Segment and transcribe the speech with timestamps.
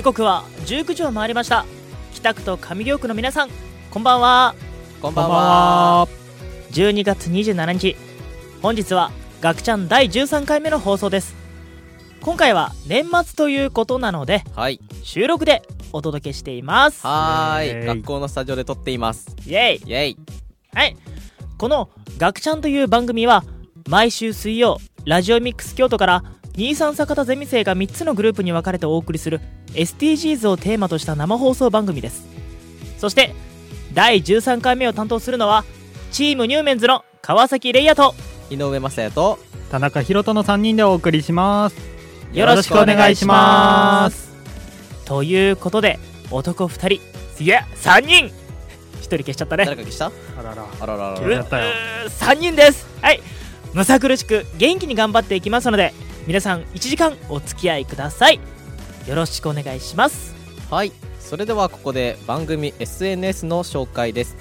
[0.00, 1.66] 時刻は19時を回りました。
[2.14, 3.50] 北区と上京区の皆さん
[3.90, 4.54] こんばんは。
[5.02, 6.08] こんばんは。
[6.70, 7.96] 12月27日
[8.62, 9.10] 本日は
[9.42, 11.36] ガクちゃん第13回目の放送です。
[12.22, 14.80] 今回は年末ということなのではい。
[15.02, 15.60] 収録で
[15.92, 17.06] お届けしています。
[17.06, 19.36] はーい学校のスタジオで撮っています。
[19.46, 19.82] イエイ。
[19.84, 20.16] イエイ。
[20.72, 20.96] はい。
[21.58, 23.44] この「ガクちゃん」という番組は
[23.86, 26.24] 毎週水曜ラジオミックス京都から
[26.60, 32.26] 23坂田ゼミ生が3つのグループに分かれてお送りする SDGs をテーマとした生放送番組です。
[32.98, 33.34] そして
[33.94, 35.64] 第13回目を担当するのは
[36.12, 38.14] チームニューメンズの川崎レイヤと
[38.50, 39.38] 井上雅也と
[39.70, 41.76] 田中宏人の3人でお送りします。
[42.34, 44.30] よろしくお願いします。
[45.06, 45.98] ということで
[46.30, 48.26] 男2人いや3人。
[48.26, 49.64] 1人消しちゃったね。
[49.64, 50.12] 誰か消した？
[50.38, 50.66] あらら。
[50.78, 51.72] あららら消えちゃったよ。
[52.10, 52.86] 3人です。
[53.00, 53.22] はい。
[53.72, 55.94] むさ苦しく元気に頑張っていきますので
[56.30, 58.38] 皆さん1時間お付き合いください。
[59.08, 60.32] よろしくお願いします。
[60.70, 60.92] はい。
[61.18, 64.36] それではここで番組 SNS の紹介です。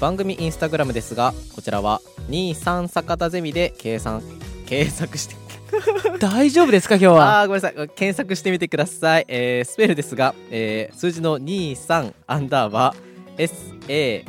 [0.00, 4.22] 番組インスタグラムですがこちらは23坂田ゼミで計算
[4.66, 5.34] 検索して
[6.24, 7.40] 大丈夫ですか今日は？
[7.40, 7.88] あーごめんなさい。
[7.88, 14.22] 検索してみてください、えースペルですが、えー数字の23アンダーバー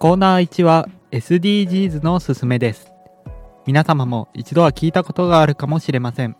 [0.00, 2.90] コーナー1は SDGs のすすめです。
[3.66, 6.38] 皆様も一度は聞いたことがあるかもしれません。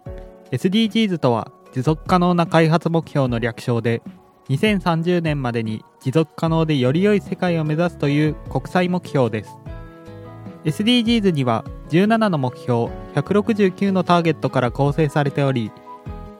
[0.51, 4.01] SDGs とは持続可能な開発目標の略称で
[4.49, 9.51] 2030年までに持続可能でより良い世界を目指すという国際目標です。
[10.65, 15.71] SDGs には17の目標169のターゲットから構成されており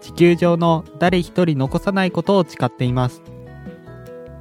[0.01, 3.21] 地球上の誰一人残さないことを誓っています。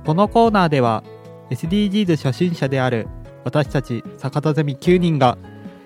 [0.05, 1.03] このコーナーでは
[1.49, 3.07] SDGs 初心者である
[3.43, 5.37] 私たち坂田ゼミ9人が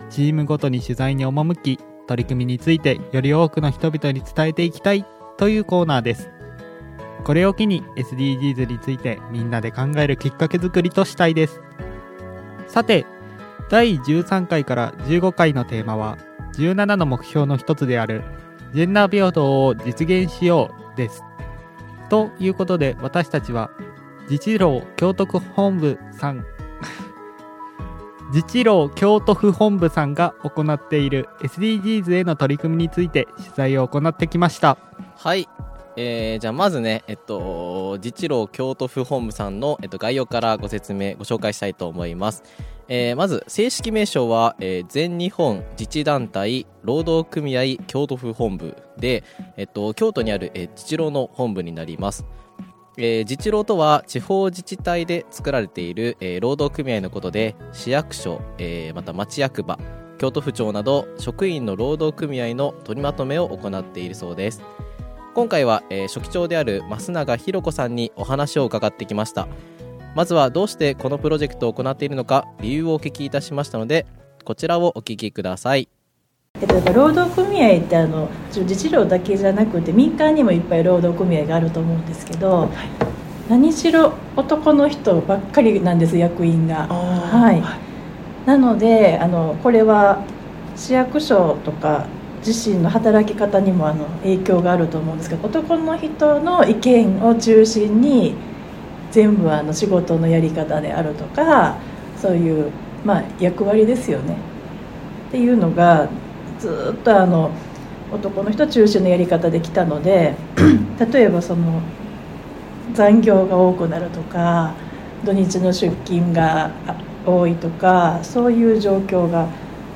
[0.09, 5.05] チームごとに取材に赴き取り組みについてより多くの人々に伝えていきたい
[5.37, 6.29] というコーナーです。
[7.23, 11.61] これを機に SDGs についてみんなで考えるきっかけ作りとしたいです。
[12.67, 13.05] さて
[13.69, 16.17] 第13回から15回のテーマは
[16.57, 18.23] 17の目標の一つである
[18.73, 21.23] ジェンダー平等を実現しようです。
[22.09, 23.71] ということで私たちは
[24.29, 26.45] 自治労京都府本部さん
[28.33, 34.77] 自治労京都府本部さんが行っている SDGs への取り組みについて取材を行ってきました
[35.17, 35.47] はい
[35.95, 42.43] えー、じゃあまずね、えっと、自治労京都府本部さんの、えっと、概要からご説明、ご紹介したいと思います。
[42.87, 49.23] えー、まず、正式名称は、えー全日本自治団体労働組合京都府本部で、
[49.55, 52.25] えっと、京都にある、えー自治労の本部になります。
[52.97, 59.79] えー自治労とは地方自治体で作られている、えー労働組合のことで市役所、えーまた町役場
[60.17, 64.61] 京都府庁など職員の労働組合の取りまとめを行っているそうです。
[65.33, 69.47] 今回は、えー書記長である増永弘子さんにお話を伺ってきました。
[70.15, 74.05] まずはどうしてこのプロジェクトを行っているのか理由をお聞きいたしましたので
[74.43, 75.92] こちらをお聞きください。
[76.63, 82.69] えっと、やっぱ労働組合ってあの自治労だけじゃなくて民間にもいっぱい労働組合があると思うんですけど、
[83.49, 86.87] 何しろ男の人ばっかりなんです役員が。
[86.87, 87.61] はい、
[88.47, 90.23] なのであのこれは
[90.77, 92.07] 市役所とか
[92.45, 98.35] 自身の働き方にもあの影響があると思うんですけど男の人の意見を中心に
[99.11, 101.75] 全部あの仕事のやり方であるとか
[102.17, 102.71] そういう、
[103.03, 104.37] まあ、役割ですよね。
[105.27, 106.07] っていうのが
[106.63, 107.51] ずっとあの
[108.13, 110.33] 男の人中心のやり方できたので
[111.11, 111.81] 例えばその
[112.93, 114.73] 残業が多くなるとか
[115.25, 116.71] 土日の出勤が
[117.25, 119.49] 多いとかそういう状況が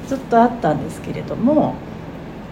[0.07, 1.75] ずっとあったんですけれども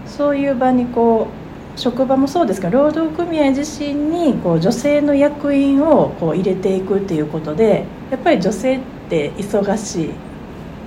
[0.05, 1.27] そういう場にこ
[1.75, 8.79] う職場もそうですが労働組合自身にこう女性の役員をこう入れていくっていうことでやっぱり女性っ
[9.09, 10.09] て忙しい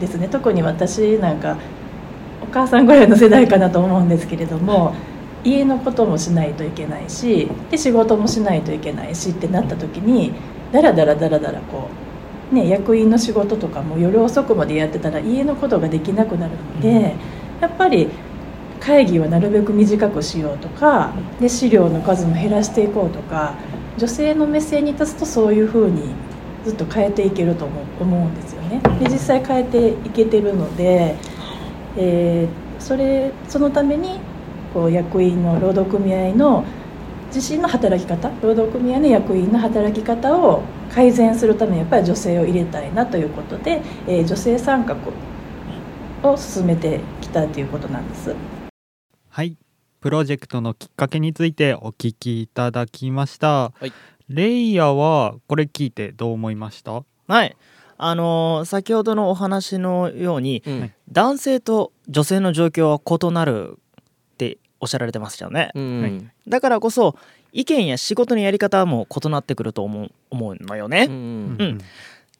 [0.00, 0.28] ですね。
[0.28, 1.58] 特に私なんか
[2.42, 4.94] お母さんぐらいの世代かなと思うんですけれども
[5.44, 10.32] 家のこともしないといけないしで仕事もしないといけないしってなった時に
[10.72, 11.88] だらだらだらだらこ
[12.52, 17.14] う、ね、役員の仕事とかも夜遅くまでやってたら家のことができなくなるので、
[17.60, 18.08] やっぱり
[18.80, 23.54] 会議はなるべく短くしようとかで資料の数も減らしていこうとか
[23.96, 26.14] 女性の目線に立つとそういうふうに
[26.64, 28.80] ずっと変えていけると思思うんですよね。
[29.00, 31.16] で実際変えていけてるので、
[31.98, 34.20] えー、それそのために
[34.72, 36.64] こう役員の労働組合の
[37.34, 44.96] 自身の働き方労働組合の役員の働き方を改善するためにやっぱり女性を入れたいなということで、えー、女性参画
[46.22, 48.34] を進めてきたということなんです。
[49.28, 49.56] はい。
[50.00, 53.92] プロジェクトのきっかけについてお聞きいただきました、はい。
[54.28, 57.02] レイヤはこれ聞いてどう思いました？
[57.26, 57.56] はい
[57.98, 60.92] あのー先ほどのお話のようにうん。
[61.10, 63.78] 男性と女性の状況は異なる
[64.32, 65.70] っておっしゃられてましたよね。
[65.74, 66.30] うんはい。
[66.46, 67.16] だからこそ
[67.52, 71.78] 意見や仕事のやり方も異なってくると思う思うのよね、うんうん。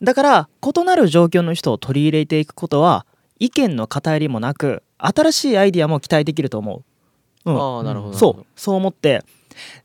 [0.03, 3.07] だから異なる状況の人を取り入れていくことは
[3.39, 6.85] 意見の偏りもなく新しいアイディアも期待できると思
[7.47, 8.15] う、うん、ああなるほど。
[8.15, 8.47] そう。
[8.55, 9.25] そう思って。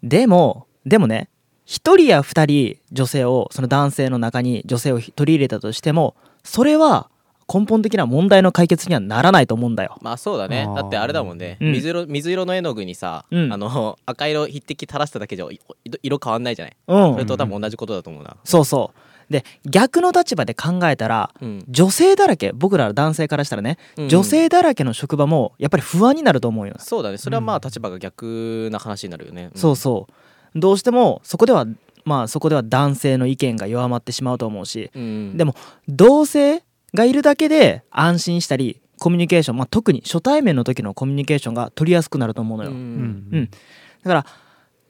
[0.04, 1.30] でもでもね
[1.66, 7.10] 一人や二人女性をその男性の中に女性を取り入れたとしてもそれは
[7.54, 9.98] 根本的な問題の解決にはならないと思うんだよ。
[10.02, 10.66] まあそうだね。
[10.76, 11.72] だってあれだもんね、うん。
[11.74, 13.54] 水色水色の絵の具にさ、うん。
[13.54, 17.14] あの赤色筆滴垂らしただけじゃい色色変わんないじゃない、うん。
[17.14, 19.32] それと多分同じことだと思うな、そうそう。
[19.32, 21.66] で逆の立場で考えたらうん。
[21.68, 24.10] 女性だらけ僕ら男性からしたらね、うん。
[24.10, 27.18] 女性だらけの職場もやっぱり不安になると思うよ、そうだね。
[27.18, 27.58] それはまうん。
[27.58, 29.52] あ立場が逆な話になるよね、ん。
[29.56, 30.14] そうそう
[30.56, 31.66] どうしてもそこでは
[32.06, 35.56] まあそこでは男性の意見が弱まってしまうと思うしうん、でも
[35.88, 36.64] 同性
[36.94, 42.78] がいるだけで安心したりコミュニケーション、まあ、特に初対面の時のコミュニケーションが取りやすくなると思うのよ、うん。
[42.78, 43.50] うん
[44.04, 44.26] だから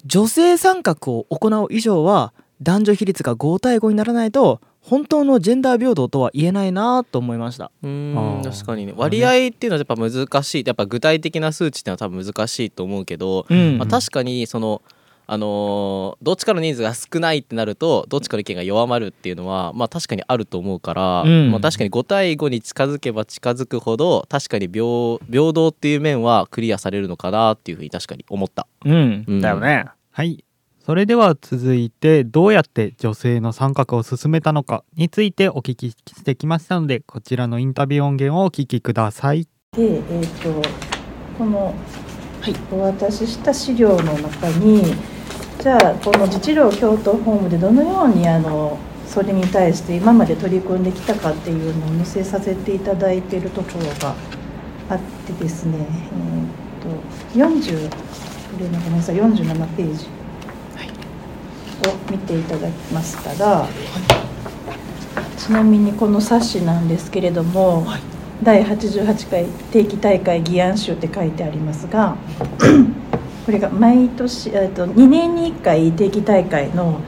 [0.06, 7.72] 女性参画を行う以上は男女比率が5対5にならないと本当のジェンダー平等とは言えないなと思いました。
[7.84, 8.44] うあんー。
[8.44, 8.94] 確かにね。
[8.98, 10.64] 割合っていうのはやっぱ難しい。
[10.66, 13.78] やっぱ具体的な数値っていうのは多分難しいと思うけど、うん。
[13.78, 14.82] まあ、確かにその
[15.26, 21.52] あのーどっちかの人数が少ないってなるとどっちかの意見が弱まるっていうのはまあ確かにあると思うから、うん。
[21.52, 28.68] まあ、確かに5対5に近づけば近づくほど確かに平平等っていう面はクリアされるのかなっていうふうに確かに思った。
[28.86, 29.42] うん、うん。
[29.42, 29.86] だよね。
[30.12, 30.44] はい。
[30.86, 39.48] それでは続いてどうやって女性の参画を進めたのかについてお聞きしてきましたのでこちらのインタビュー音源をお聞きください。
[39.78, 40.62] で、えー、と
[41.38, 41.74] この、
[42.72, 44.84] お渡しした資料の中に
[45.64, 48.78] じゃあこの自治労京都ホームでどのようにあの
[49.08, 54.14] それに対して今まで取り組んできたかっていうのを載せさせていただいているところが
[54.90, 57.96] あってですね、えー、と40こ
[58.60, 60.08] れのごめんなさい47ページ
[61.90, 63.68] を見ていただきましたら、
[65.38, 67.88] ちなみにこの冊子なんですけれども、
[68.44, 72.18] 第88回定期大会議案集って書いてありますが
[73.46, 77.02] これが毎年えっと2年に1回定期大会の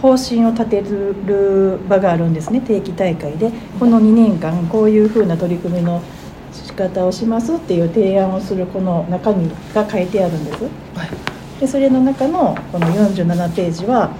[0.00, 2.60] 方針を立てる場があるんですね。
[2.60, 3.50] 定期大会で。
[3.78, 6.02] この2年間こういうふうな取り組みの
[6.52, 10.64] 仕方をしますっていう提案をするこの中身が書いてあるんです。
[11.60, 14.10] でそれの中のこの47ページは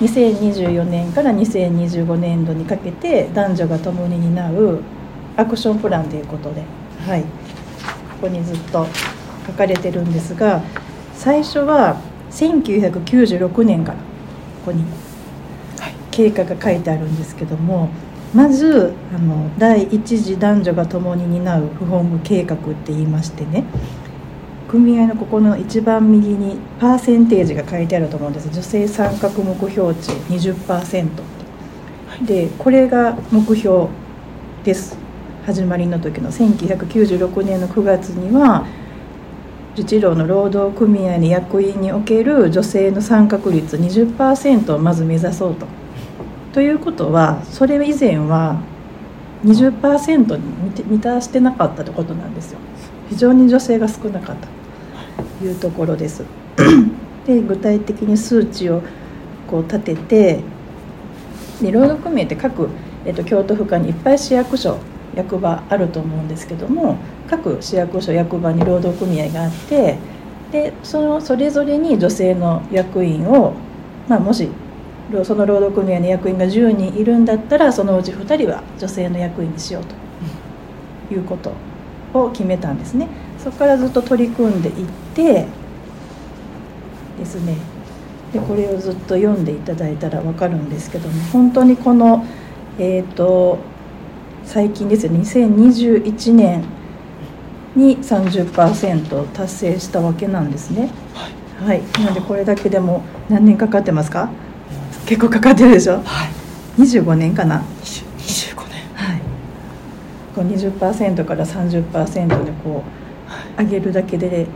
[0.00, 4.82] 2024年から2025年度にかけて男女が共に担う
[5.38, 6.62] アクションプランということで、
[7.06, 7.26] はい、こ
[8.22, 8.86] こにずっと
[9.46, 10.62] 書かれてるんですが
[11.14, 12.00] 最初は
[12.30, 14.02] 1996年からこ
[14.66, 14.84] こに
[16.10, 17.90] 経過が書いてあるんですけども
[18.34, 23.64] まずあの第一次男女が共に担う不本部計画って言いましてね
[24.68, 28.50] 組合のここの一番右にパーセンテージが書いてあると思うんです。
[28.50, 31.08] 女性参画目標値20%
[32.26, 33.86] でこれが目標
[34.64, 34.98] です。
[35.44, 38.66] 始まりの時の1996年の9月には
[39.76, 45.66] 自治労の労働組合の役員における女性の参画率20%をまず目指そうと。
[46.54, 48.62] ということはそれ以前は
[49.44, 50.42] 20%に
[50.86, 52.58] 満たしてなかったということなんですよ。
[53.10, 54.48] 非常に女性が少なかった。
[55.40, 56.24] というところです。
[57.26, 58.80] で具体的に数値を
[59.46, 60.40] こう立てて
[61.60, 62.68] で労働組合って各、
[63.04, 64.78] えっと、京都府下にいっぱい市役所
[65.16, 66.96] 役場あると思うんですけども
[67.28, 69.98] 各市役所役場に労働組合があって
[70.52, 73.54] でそのそれぞれに女性の役員を、
[74.08, 74.48] まあ、もし
[75.24, 81.52] その労働組合の役員が10人いるんだったらそのうち2人は女性の役員にしようということ
[82.12, 83.08] を決めたんですね。
[83.38, 85.46] そこからずっと取り組んでいって
[87.16, 87.56] ですね
[88.32, 92.24] でこれをずっと読んでいただいたら分かるんですけども本当にこの
[92.78, 93.58] えっ、と
[94.46, 95.12] 最近ですよ。
[95.12, 96.64] ね2021年
[97.74, 100.88] に30%達成したわけなんですね。
[101.60, 104.30] はい、なのでこれだけでも何年かかってますか？
[105.06, 106.00] 結構かかってるでしょ？
[106.04, 106.26] は
[106.78, 106.80] い。
[106.80, 108.80] 25年かな？25年。
[108.94, 109.20] はい。
[110.34, 112.82] こう20%から30%でこ
[113.58, 114.46] う上げるだけで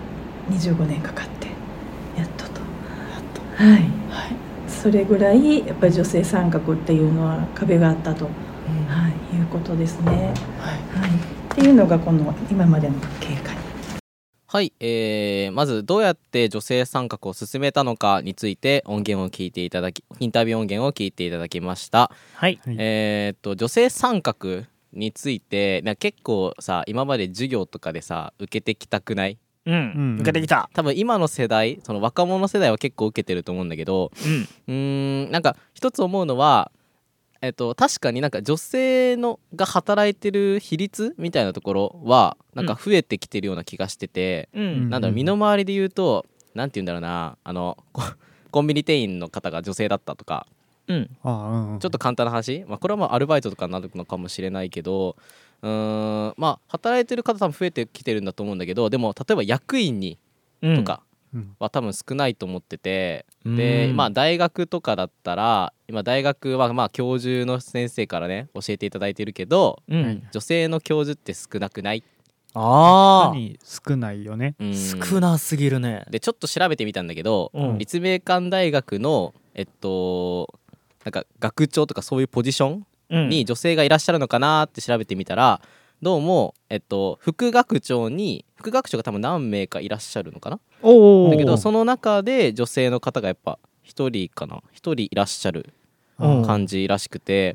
[0.50, 1.48] 25年かかって
[2.18, 2.60] やっとと。
[3.56, 3.72] はい。
[3.72, 3.88] はい、
[4.68, 8.28] それぐらいやっぱり女性参画っていうのは壁があったと、
[9.50, 11.00] ことですね、はい。
[11.00, 13.50] はい、っていうのがこの今までの経過
[14.46, 22.58] はい、えー、まずどうやって女性参画を進めたのかについて音源を聞いていただきインタビュー音源を聞いていただきました、はい。
[22.64, 24.34] はいえーっと女性参画
[24.92, 29.38] についてなんか結構さ今まで授業とかでさ受けてきたくない？
[29.66, 30.14] うん、うん。
[30.16, 30.68] 受けてきた。
[30.72, 34.48] 多分今の世代その若者世代は結構受けてると思うんだけどうん。
[34.66, 36.72] うーんなんか一つ思うのは
[37.42, 44.62] えっと確かになんか女性のが働いてる比率みたいなところはなんか増えてきてるような気がしてて、うん。
[44.62, 48.02] うんなんだろう身の回りで言うとなんて言うんだろうなあのコ
[48.50, 50.46] コンビニ店員の方が女性だったとか
[50.88, 51.10] うん。
[51.80, 55.16] ちょっと簡単な話、まあ、これはまあアルバイトとかになるのかもしれないけど
[55.62, 60.18] うーんまあ働いてる方多分増えてきてるんだと思うんだけどでも例えば役員に
[60.62, 61.09] うんとかうん
[61.58, 63.56] は多分少ないと思ってて、うん。
[63.56, 70.22] でまあ大学とかだったら今大学はまあ教授の先生からね教えていただいてるけどうん。
[70.32, 72.02] 女性の教授って少なくない、
[72.54, 74.54] あ何少ないよね。
[74.58, 74.70] うん。
[74.70, 76.04] あ少なすぎるね。
[76.10, 77.78] でちょっと調べてみたんだけど、うん。
[77.78, 80.52] 立命館大学のえっと
[81.04, 83.28] なんか学長とかそういうポジションうん。
[83.28, 85.60] に女性がいらっしゃるのかなって調べてみたら
[86.02, 90.58] どうも、えっと、副学長に副学長が多分何名かいらっしゃるのかな？
[91.30, 95.74] だけどその中で女性の方がやっぱ1人かな？1人いらっしゃる
[96.18, 96.42] うん。
[96.42, 97.54] 感じらしくて、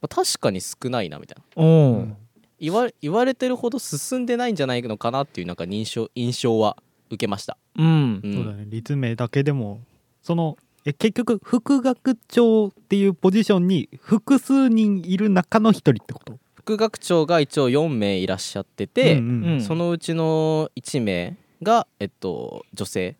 [0.00, 2.16] まあ確かに少ないなみたいな。
[2.58, 8.20] 言わ言われてるほど進んでないんじゃないのかなっていうなんか認証印象は受けました、うん。
[8.24, 8.34] うん。
[8.34, 8.64] そうだね。
[8.66, 9.80] 立命だけでも
[10.22, 16.38] そのえ結局副学長っていうポジションに複数人いる中の一人ってこと？
[16.64, 19.60] 副学長が一応4名いらっしゃってて、うんうんうん。
[19.60, 23.16] そのうちの1名が、えっと、女性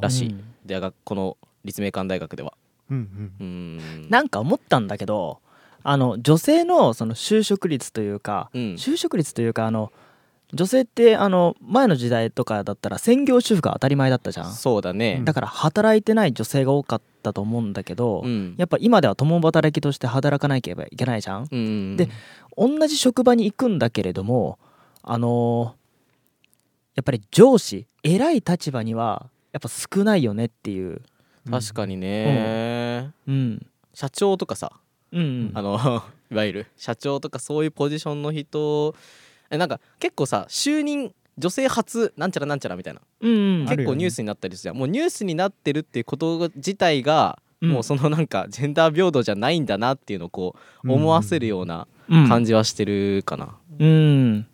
[0.00, 0.44] らしい、うん。
[0.66, 2.52] でがこの立命館大学では。
[2.90, 4.10] うんうーん。
[4.10, 5.38] なんか思ったんだけど
[5.84, 8.62] あの女性のその就職率というか、うん。
[8.74, 9.92] 就職率というかあの
[10.54, 14.52] 女性ってあの前の時代とかだったら専業主婦が当たり前だったじゃん。
[14.52, 15.20] そうだね。
[15.24, 18.54] だから働いてない女性が多かったと思うんだけど、うん。
[18.56, 21.62] やっぱ今では共働きとして働かなければいけないじゃんうんう
[21.94, 21.96] ん。
[21.96, 22.08] で
[22.56, 24.58] 同じ職場に行くんだけれども
[25.02, 25.84] あのー
[26.94, 31.02] やっぱり上司偉い立場にはやっぱ少ないよねっていう。
[31.50, 33.66] 確かにね、うん。
[33.92, 34.72] 社長とかさ
[35.12, 35.50] うんうん。
[35.54, 38.94] あの いわゆる社長とかそういうポジションの人
[39.50, 43.68] えなんか結構さ就任女性初なんちゃらなんちゃらみたいな、うんうん。
[43.68, 44.76] 結構ニュースになったりするじゃん。
[44.76, 47.70] もうニュースになってるっていうこと自体が、うん。
[47.72, 50.54] もうそのなんかジェンダー平等じゃないんだなっていうのをこ
[50.84, 52.28] う思わせるようなうん。
[52.28, 53.56] 感じはしてるかな。
[53.78, 54.46] うん。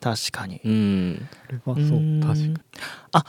[0.00, 0.60] 確かに。
[0.64, 2.54] うん、それはそううん確かに。
[3.12, 3.24] あ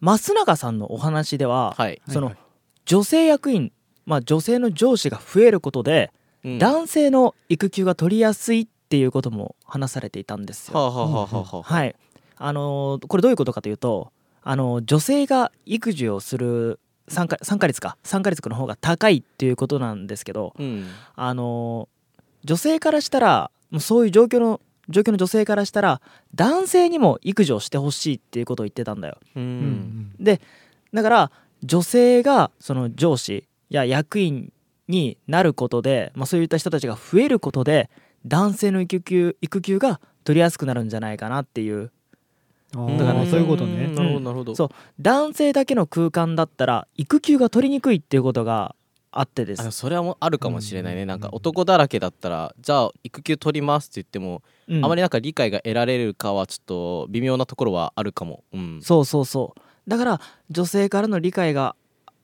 [0.00, 2.36] 増永さんのお話では、はい、その、はい
[2.84, 3.70] 女性役員、
[4.06, 6.10] まあ、女性の上司が増えることで、
[6.44, 6.58] うん。
[6.58, 10.74] 男性の育休が取りやすいっていうことも話されていたんですよ。
[10.76, 11.62] はあ、はあはあはあはあ。
[11.62, 11.94] はい、
[12.38, 17.96] あのーこれどういうことかというと、あのー女性が育児をする参加参加率か。
[18.02, 20.86] 参加率の方が高いっていうことなんですけど、うん。
[21.14, 22.02] あのー
[22.44, 26.00] 女性からしたらもうそういう状況の状況の女性からしたら
[26.34, 29.18] 男性にも育児をしてほしいっていうことを言ってたんだよ。
[29.36, 30.12] ううんん。
[30.18, 30.40] で
[30.92, 31.30] だから
[31.62, 34.52] 女性がその上司や役員
[34.88, 37.88] になることで、まあ、そういった人たちが増えることで
[38.26, 41.90] 男性の育休育休が取りやすくなるんじゃないかなっていうあ
[42.72, 43.86] だーからそういうことね。
[43.86, 43.94] ん。
[43.94, 44.54] なるほどなるほど。
[44.54, 44.68] そう。
[45.00, 48.74] 男性だけの空間だったら育休が取りにくいっていうことが
[49.10, 49.62] あってです。
[49.62, 51.08] あそれはもうあるかもしれないね、うん。
[51.08, 54.84] なんか男だらけだったらじゃあ育休取りますって言っても、うん。
[54.84, 59.60] あまりなんか理解が得られるかはちょっと微妙なところはあるかも、うん、そうそうそう。
[59.90, 61.76] だから女性からの理解が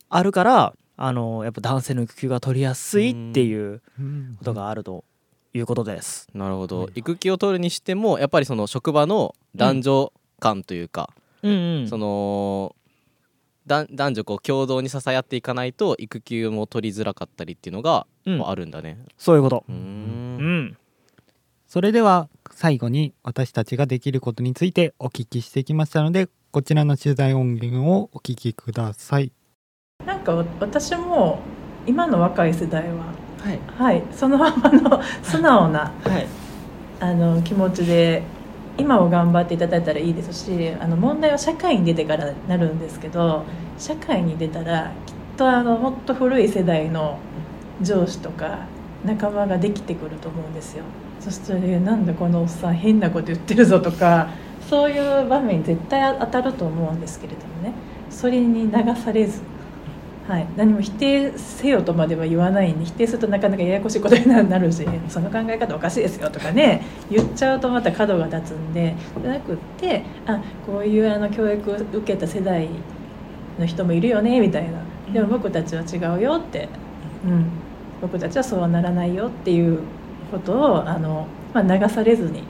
[0.09, 4.37] あるからあのやっぱ男性の育休が取りやすいっていううん。
[4.39, 5.05] ことがあると
[5.53, 6.29] いうことです。
[6.35, 6.93] なるほど、はい。
[6.97, 11.11] 育休を取るにしてもやっぱりその職場の男女間というか、
[11.43, 12.75] うんうん、その
[13.67, 18.49] だ男女こう共同に支え合っていかないと育休も取りづらかったりっていうのがうん。
[18.49, 18.99] あるんだね。
[19.17, 19.65] そういうこと。
[19.69, 20.77] うん、
[21.67, 29.33] それでは最後に私たちができることについてお聞きしてきましたのでこちらの取材音源をお聞きください。
[30.05, 31.41] なんか私も
[31.87, 33.61] 今の若い世代ははい。
[33.79, 36.27] はいそのままの素直なはい。
[37.01, 38.23] あの気持ちで
[38.79, 43.45] 今を頑張っていただいたらいいですしあの問題は社会に出てからなるんですけど
[43.77, 47.19] 社会に出たらきっとあのもっと古い世代の
[47.83, 48.67] 上司とか
[49.05, 50.85] 仲間ができてくると思うんですよ。
[51.21, 54.31] そして、ね、なんだこのおっさん変なこと言ってるぞとか
[54.69, 57.73] そういう場面に絶対当たると思うんですけれどもね。
[58.11, 59.43] それに流されず
[60.29, 72.69] はい、何も否定せよとまでは言わないんで否定するとなかなかややこしいことになるしその考え方おかしいですよとかね言っちゃうとまた角が立つんでじゃなくってあこういうあの教育を受けた世代
[73.59, 74.79] の人もいるよねみたいな。
[75.13, 76.69] でも僕たちは違うよって、
[77.25, 77.47] うん、
[78.03, 79.81] 僕たちはそうはならないよっていう
[80.31, 82.43] ことをあの、まあ、流されずに、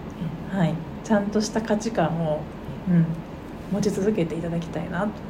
[0.51, 2.41] はい、ちゃんとした価値観を、
[2.89, 3.07] うん、
[3.71, 5.28] 持ち続けていただきたいなと。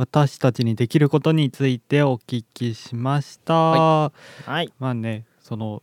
[0.00, 4.12] はい私たちにできることについてお聞きしました、は
[4.62, 4.72] い。
[4.78, 5.82] まあねその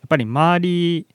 [0.00, 1.06] やっぱり周り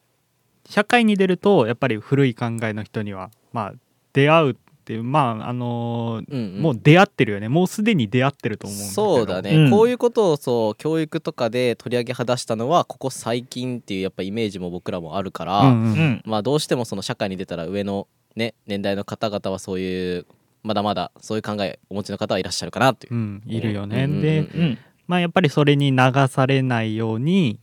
[0.66, 3.74] 社会に出るとやっぱり古い考えの人にはまあ
[4.12, 6.62] 出会うっていうまああのーうんうん。
[6.62, 7.48] もう出会ってるよね。
[7.48, 16.22] もうすでに出会ってると思うそうだね、うんこういうことをそう教育とかで取り上げ話したのはここ最近っていうやっぱイメージも僕らもあるから、うんうんうん。
[16.26, 20.26] まあどうしてもその社会に出たら上のね年代の方々はそういう
[20.64, 23.14] まだまだそういう考えお持ちの方はいらっしゃるかなっていう。
[23.14, 24.78] うんいるよね、うんで、うんうん。
[25.08, 27.60] まあやっぱりそれに流されないように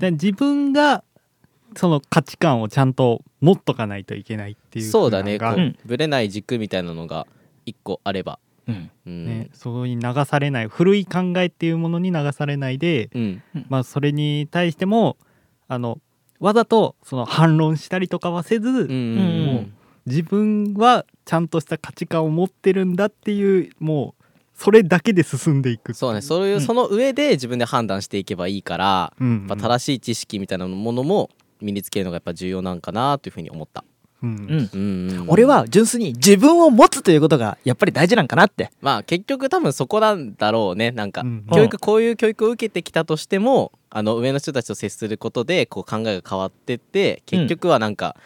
[0.00, 1.04] で自分が
[1.76, 5.38] その価値観をちゃんと持っとかないといけないっていうそうだね。
[5.38, 7.26] こうぶれない軸みたいなのが
[7.64, 8.90] 一個あれば、うん。
[9.06, 9.26] うん。
[9.26, 13.42] ね、そうに流されない古い考えっていうものに流されないで、うん。
[13.68, 15.16] まあ、それに対しても
[15.68, 16.00] あの
[16.40, 19.46] わざとその反論したりとかはせず、うんうん。
[19.46, 19.66] もう
[20.06, 24.22] 自分はちゃんとした価値観を持ってるんだっていうもう
[24.54, 26.20] それだけで進んでいくそうね。
[26.20, 26.60] そういう、うん。
[26.60, 33.82] その上で自分で判断していけばいいから、うんやっぱ正しい知識みたいなものも身につけるのがやっぱ重要なんかなというふうに思った、
[34.22, 34.30] うん。
[34.30, 34.38] うん。
[34.38, 35.24] うんうんうん。
[35.28, 38.70] 俺は純粋に自分を持つということがやっぱり大事なんかなって。
[38.80, 40.92] まあ結局多分そこなんだろうね。
[40.92, 41.46] なんか、うん。
[41.52, 48.16] 教育こういう教育を受けてきたとしてもあの上の人たちと接することでこう考えが変わってって結局はなんか、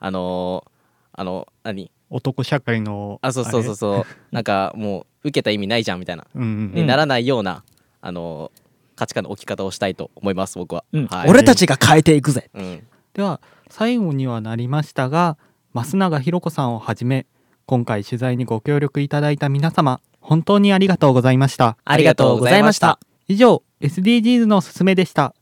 [0.00, 0.77] あのー
[1.18, 1.90] あの何？
[2.10, 4.04] 男社会のあそうそうそうそう。
[4.30, 6.72] なんかもう受けた意味ないじゃんみたいな、う、うんうん。
[6.74, 7.64] にならないような
[8.00, 8.60] あのー
[8.98, 11.06] 価値観の置き方をしたいと思います僕は、うん。
[11.06, 11.30] はい。
[11.30, 12.50] 俺たちが変えていくぜ。
[12.52, 12.82] うん。
[13.14, 15.38] では最後にはなりましたが
[15.72, 17.26] 増永ひろ子さんをはじめ
[17.66, 21.76] 今回取材にご協力いただいた皆様本当にありがとうございました。
[21.84, 22.98] ありがとうございました。
[23.28, 25.34] 以上 SDGs のすすめでした。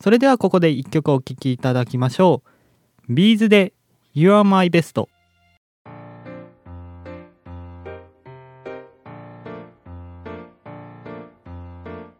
[0.00, 2.42] それではここで一曲お聴きいただきましょ
[3.08, 3.12] う。
[3.12, 3.72] ビーズで
[4.16, 5.08] You are my best.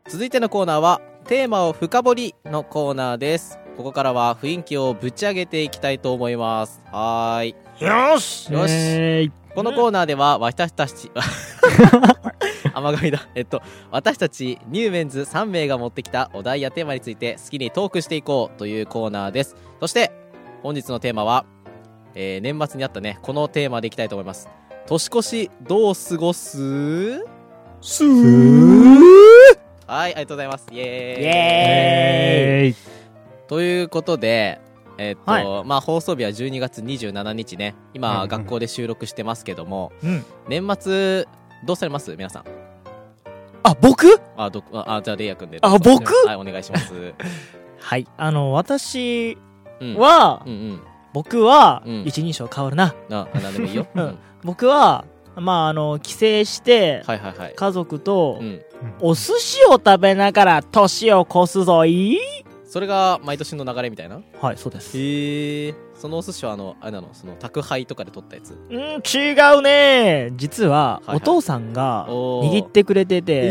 [0.09, 3.61] 続いてのコーナーはテーマを深掘りのコーナーです。
[3.77, 6.83] ここからは雰囲気をぶち上げていきたいと思います。
[6.91, 7.55] はーい。
[7.79, 8.53] よし。
[8.53, 8.73] よし。
[8.73, 11.13] えーいこのコーナーでは私たち
[12.75, 13.29] 甘噛みだ。
[13.37, 19.55] えっと私たちニューメンズ3名が持ってきたお題やテーマについて好きにトークしていこうというコーナーです。
[19.79, 20.11] そして
[20.65, 21.45] 本日のテーマは、
[22.15, 24.49] えー年末にあったねこのテーマでいきたいと思います。
[24.87, 27.19] 年越しどう過ごす？
[27.81, 28.99] すー。
[29.87, 30.67] はいありがとうございます。
[30.73, 30.89] イエーイ。
[30.89, 31.31] イエ
[32.63, 32.75] えーい
[33.49, 34.61] ということで
[34.97, 35.65] えっと、はい。
[35.65, 37.75] まあ放送日は12月27日ね。
[37.77, 40.25] うんうん今学校で収録してますけども、うん。
[40.49, 41.27] 年末
[41.65, 42.11] どうされます？
[42.17, 42.45] 皆さん。
[43.65, 44.21] あ僕？
[44.37, 45.59] あどあじゃあレイヤ君で。
[45.63, 46.13] あ僕？
[46.27, 46.93] はいお願いします。
[47.81, 48.07] はい。
[48.17, 49.37] あの私
[49.81, 49.95] うん。
[49.97, 50.81] は、うんうん
[51.15, 52.05] 僕はうん。
[52.05, 52.95] 一人称変わるな。
[53.11, 54.07] ああなんでもいいよ、う うん。
[54.09, 55.05] ん、僕は
[55.37, 57.55] まああの帰省して、はいはいはい。
[57.55, 58.61] 家族とうん。
[59.01, 62.19] お寿司を食べながら年を越すぞい。
[62.67, 64.21] それが毎年の流れみたいな？
[64.41, 64.99] はいそうです。
[64.99, 65.75] へえ。
[65.95, 67.09] そのお寿司はあのあれなの？
[67.13, 68.59] その宅配とかで取ったやつ？
[68.69, 70.33] うん違うね。
[70.37, 71.17] 実ははいはい。
[71.19, 73.51] お父さんが握ってくれてて、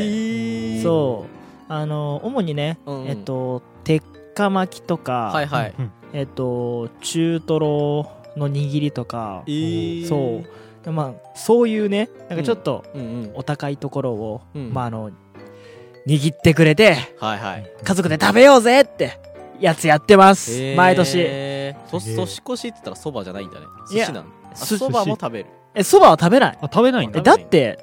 [0.78, 1.74] えそう。
[1.74, 3.08] あの主にね、うんうん。
[3.08, 4.04] えっと鉄
[4.36, 5.74] 火巻きとか、はいはい。
[5.80, 10.08] うんえっと中トロの握りとか、えー。
[10.08, 10.44] そ
[10.88, 10.92] う。
[10.92, 14.74] まあそういうねなんかちょっとうんうんお高いところを、うん。
[14.74, 15.12] まああの
[16.06, 17.72] 握ってくれてはいはい。
[17.84, 19.20] 家族で食べようぜって
[19.60, 20.76] やつやってます、へー。
[20.76, 21.74] 毎年。
[21.92, 23.66] 年越しって言ったらそばじゃないんだね。
[23.92, 24.08] いや。
[24.08, 25.46] 寿司なのそばも食べる。
[25.76, 26.58] えそばは食べない？
[26.62, 27.80] あ食べないんえだだって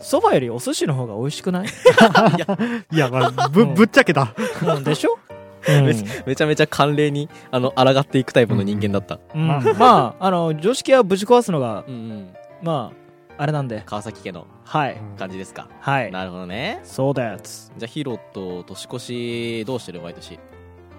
[0.00, 1.66] そばよりお寿司の方が美味しくない？
[1.66, 4.32] いや、 まあ、ぶうんぶっちゃけた
[4.64, 4.84] うん。
[4.84, 5.27] でしょ、うん
[5.66, 9.18] めちめちゃめちゃ慣例にあの抗っていくタイプの人間だった。
[9.34, 9.46] うん。
[9.46, 10.26] まあまあ。
[10.26, 12.34] あの常識はぶち壊すのがうんうん。
[12.62, 12.92] ま
[13.36, 13.82] ああれなんで。
[13.86, 15.00] 川崎家のはい。
[15.18, 15.68] 感じですか。
[15.80, 16.10] はい。
[16.10, 16.80] なるほどね。
[16.84, 20.00] そうだやつじゃあヒロと年越しどうしてる？
[20.00, 20.38] 毎年。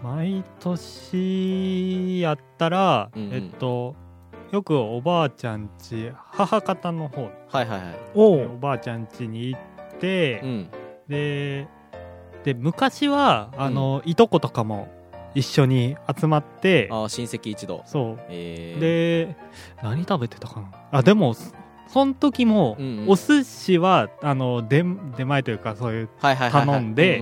[0.01, 3.33] 毎年やったら、うんうん。
[3.33, 3.95] えっと
[4.51, 7.23] よくおばあちゃんち母方の方。
[7.23, 7.81] はいはいはい。
[8.15, 10.69] おおばあちゃんちに行って、うん。
[11.07, 11.67] で
[12.49, 14.88] で昔はあの、いとことかも
[15.35, 17.83] 一緒に集まってあー親戚一同。
[17.85, 18.19] そう。
[18.29, 19.35] えー、で
[19.83, 20.71] 何食べてたかな。
[20.91, 21.53] あでもそ
[21.88, 23.09] その時も、うんうん。
[23.09, 24.83] お寿司はあの出
[25.15, 26.67] 出前というかそういうはいはいはいはい。
[26.67, 27.19] 頼んで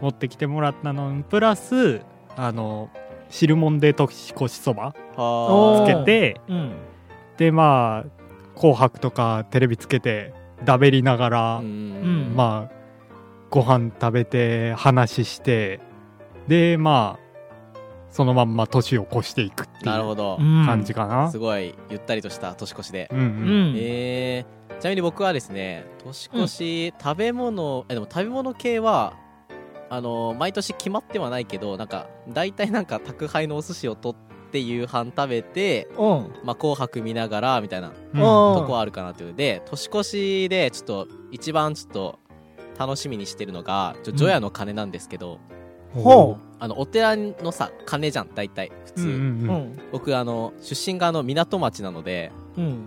[0.00, 1.24] 持ってきてもらったの。
[1.24, 2.02] プラス
[2.36, 2.88] あの
[3.28, 6.72] 汁もんで年越しそばはつけてうん。
[7.36, 8.10] でまあ
[8.54, 10.32] 「紅白」とかテレビつけて
[10.64, 12.34] だべりながら、うん。
[12.36, 12.76] まあ
[13.50, 15.80] ご飯食べて話して
[16.48, 17.26] でまあ
[18.10, 21.30] そのまんま年を越していくっていうなるほど、感じかな。
[21.30, 23.24] すごいゆったりとした年越しで、うんうん。
[23.24, 23.28] う
[23.72, 29.18] んえー、ちなみに僕はですね年越し、食べ物えでも食べ物系は
[29.90, 36.32] あの毎年決まってはないけどなんか大体なんか宅配のお寿司を取って夕飯食べて、うん。
[36.42, 39.30] まあ、紅白見ながらみたいなとこはあるかなっていう。
[39.32, 42.18] ので年越しでちょっと一番ちょっと
[42.78, 45.38] 楽しみにしてるのがちょ除夜の鐘なんですけど、
[45.94, 49.28] ほあのお寺のさ鐘じゃん大体普通、うんうんううん。
[49.74, 52.78] ん僕あの出身があの港町なのでうん。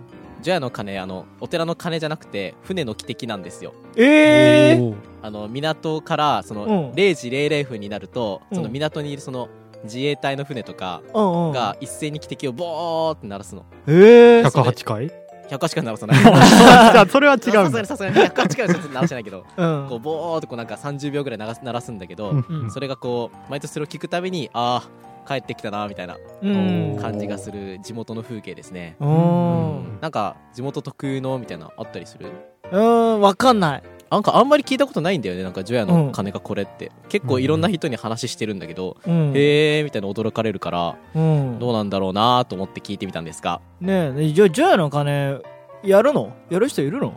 [0.42, 3.74] 除夜の鐘あのお寺の鐘じゃなくて船の汽笛なんですよ。
[3.96, 4.94] ええおー。
[5.22, 6.90] あの港からそのうん。
[6.92, 8.56] 0時00分になると、うん。
[8.56, 9.48] その港にいるその
[9.84, 13.64] 自衛隊の船とかが一斉に汽笛をボーって鳴らすの。
[13.86, 15.12] ええ108回？
[15.50, 16.16] 100しか鳴らさない。
[17.10, 19.86] それは違さすがにさすがに108回はちょっと鳴らしてないけどうん。
[19.88, 22.44] こうボーってこうなんか30秒ぐらい鳴らす鳴らすんだけど、うん。
[22.48, 22.70] うん。
[22.70, 26.98] それがこう毎年それを聞くたびにああ帰ってきたなみたいなうん。
[27.00, 28.96] 感じがする地元の風景ですね。
[29.00, 29.98] うん。
[30.00, 32.26] なんか地元特有のみたいなあったりする？
[32.72, 35.44] うんわかんないなんかあんまり聞いたことないんだよね。
[35.44, 39.32] なんか除夜の鐘がこれって、結構いろんな人に話してるんだけど、うん。
[39.36, 41.58] へえみたいな驚かれるからうん。
[41.60, 43.60] どうなんだろうなと思って聞いてみたんですが。
[43.80, 45.38] ねえじゃあじゃあの鐘
[45.84, 46.32] やるの？
[46.50, 47.14] やる人いるの？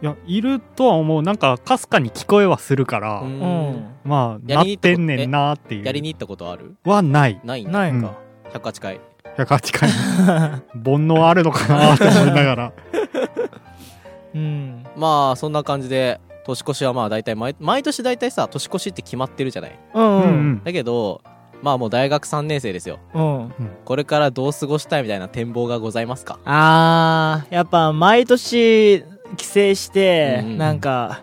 [0.00, 1.22] いやいるとは思う。
[1.22, 3.32] なんかかすかに聞こえはするから、ううん。
[3.32, 5.84] んまあやりになってんねんなっていう。
[5.84, 6.76] やりに行ったことある？
[6.84, 7.38] はない。
[7.44, 7.72] ないんだ。
[7.72, 8.16] ないか
[8.54, 9.00] 108回。
[9.36, 9.90] 108回。
[9.90, 10.62] 煩
[11.06, 12.72] 悩あるのかなって思いながら。
[14.34, 19.78] うんまあそんな感じで年越しはまあ大体毎毎年大体さ年越しって決まってるじゃない？
[19.94, 20.64] うんうん。
[20.64, 21.20] だけど
[21.60, 22.98] まあもう大学3年生ですよ。
[23.14, 23.52] うん。
[23.84, 26.38] これからどう過ごしたいみたいな展望がございますか？
[26.44, 29.04] あーやっぱ毎年
[29.36, 31.22] 帰省してなんか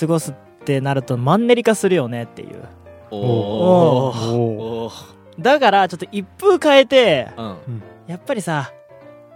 [0.00, 2.62] 過ごすってなるとマンネリ化するよねっていう。
[3.10, 3.20] おお
[4.08, 4.32] おー。
[4.36, 5.18] おー。
[5.40, 7.82] だからちょっと一風変えてうん。
[8.06, 8.72] やっぱりさ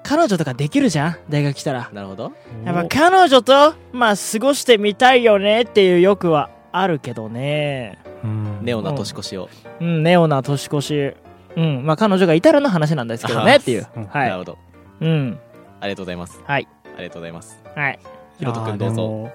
[0.05, 1.17] 彼女とかできるじゃん？
[1.29, 1.91] 大学来たら。
[1.93, 2.33] なるほど。
[2.65, 7.99] やっぱ彼女とまあ過ごしてみたいよねっていう欲はあるけどね。
[8.25, 8.59] うん。
[8.62, 9.49] ネオな年越しを、
[9.81, 11.15] うんネオな年越し。
[11.57, 11.87] うん。
[11.87, 13.87] まあ彼女がいたらの話なんですけどねっていう。
[13.97, 14.07] うん。
[14.07, 14.29] はい。
[14.29, 14.59] なるほど。
[15.01, 15.38] うん。
[15.81, 16.41] ありがとうございます。
[16.45, 16.69] はい。
[16.85, 17.62] ありがとうございます。
[17.75, 17.99] はい。
[18.38, 18.95] ひろとくんどうぞ。
[18.95, 19.33] いやでも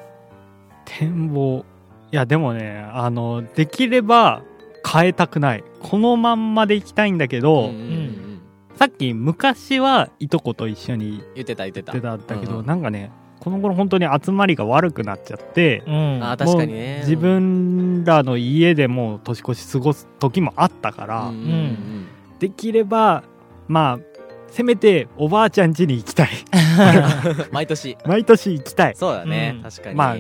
[0.86, 1.66] 展望。
[2.12, 4.42] いやでもねあのできれば
[4.86, 5.64] 変えたくない。
[5.82, 7.84] このまんまでいきたいんだけど、うんうんう
[8.24, 8.27] ん
[8.78, 11.94] さっき昔はいとこと一緒に言ってた言ってた。
[11.94, 12.60] 出たんだけど、うん。
[12.60, 16.24] うんなんかねこの頃本当に集まりが悪くなっちゃって、うん。
[16.24, 16.90] あー確かにね。
[16.90, 21.36] もう自分らの家でもう年越し過ごす時もあったから、うん。
[21.36, 22.08] うんうん
[22.40, 23.24] できれば
[23.68, 24.00] まあ
[24.50, 26.30] せめておばあちゃん家に行きたい。
[27.52, 27.98] 毎年。
[28.06, 28.96] 毎年行きたい。
[28.96, 29.64] そうだね、うん。
[29.64, 29.96] 確かに。
[29.96, 30.18] まあ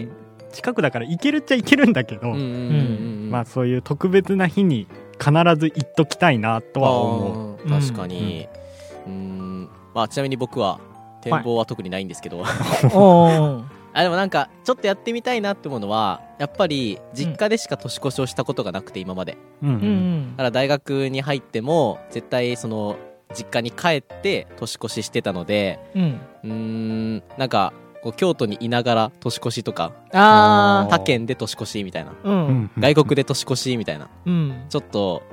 [0.52, 3.30] 近くだから行けるっちゃ行けるんだけど、うんうんうんうん。
[3.32, 4.88] まあそういう特別な日に
[5.19, 7.69] 必ず行っときたいなとは思う。
[7.69, 8.47] 確かに。
[9.06, 9.69] うん。
[9.93, 10.80] まあちなみに僕は
[11.21, 12.39] 展望は特にないんですけど、
[12.93, 13.63] おー。
[13.93, 19.38] あでもなんかちょっとやってみたいなって思うのはやっぱり実家でしか年越しをしたことがなくて今まで。
[19.63, 20.32] うんううんん。
[20.34, 22.95] だから大学に入っても絶対その
[23.34, 26.21] 実家に帰って年越ししてたのでうん。
[26.43, 27.73] うーんなんか
[28.08, 30.89] こう京都にいながら年越しとかあー。
[30.89, 32.12] 他県で年越しみたいな。
[32.12, 32.63] ーううん。
[32.63, 34.08] ん外国で年越しみたいな。
[34.26, 34.65] うん。
[34.70, 35.24] ちょっと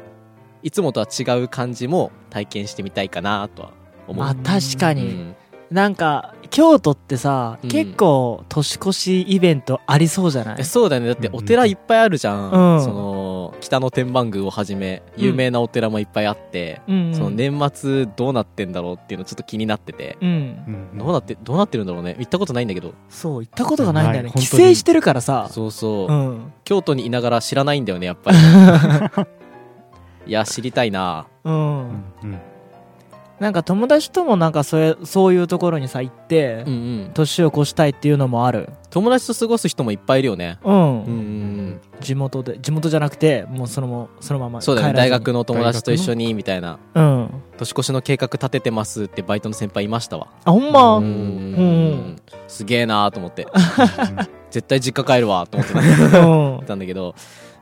[0.64, 3.72] いつもとは違う感じも体験してみたいかなとは
[4.08, 5.06] 思う、まあ確かに。
[5.06, 5.36] うん。
[5.70, 7.68] なんか京都ってさ、うん。
[7.68, 10.56] 結構年越しイベントありそうじゃない？
[10.60, 11.08] えそうだよね。
[11.08, 12.84] だってお寺いっぱいあるじゃん、うん。
[12.84, 17.14] その北の天満宮をはじめ有名なお寺もいっぱいあって、うんうん。
[17.16, 20.88] その年末どうなってんだろうっていうのちょっと気になってて、うん。
[20.92, 20.98] うん。
[20.98, 22.14] どうなってどうなってるんだろうね。
[22.20, 22.94] 行ったことないんだけど。
[23.08, 24.30] そう行ったことがないんだよね。
[24.30, 24.68] 帰ない本当に。
[24.68, 25.48] 省してるからさ。
[25.50, 26.52] そうそう、うん。
[26.62, 28.36] 京都にいながら知らないんだよねやっぱり。
[30.26, 31.26] いや知りたいな。
[31.42, 32.38] うん、うんうん
[33.40, 37.10] なんか友達ともなんかそれそういうところにさ行って、うんうん。
[37.14, 38.70] 年を越したいっていうのもある。
[38.90, 40.58] 友達と過ごす人もいっぱいいるよね。
[40.62, 44.92] うん、うんうん地元で地元じゃなくてもうそのまそのままそうだよね。
[44.92, 45.10] 帰らずに。
[45.10, 46.78] 大学の友達と一緒にみたいな。
[46.94, 47.30] うん。
[47.58, 50.28] 年越しの計画立ててますってバイトの先輩いましたわ。
[50.44, 50.96] あほんま？
[50.98, 52.16] うんうん
[52.46, 53.48] すげえなーと思って。
[54.52, 56.66] 絶対実家帰るわと思ってうん。
[56.66, 57.16] たんだけど。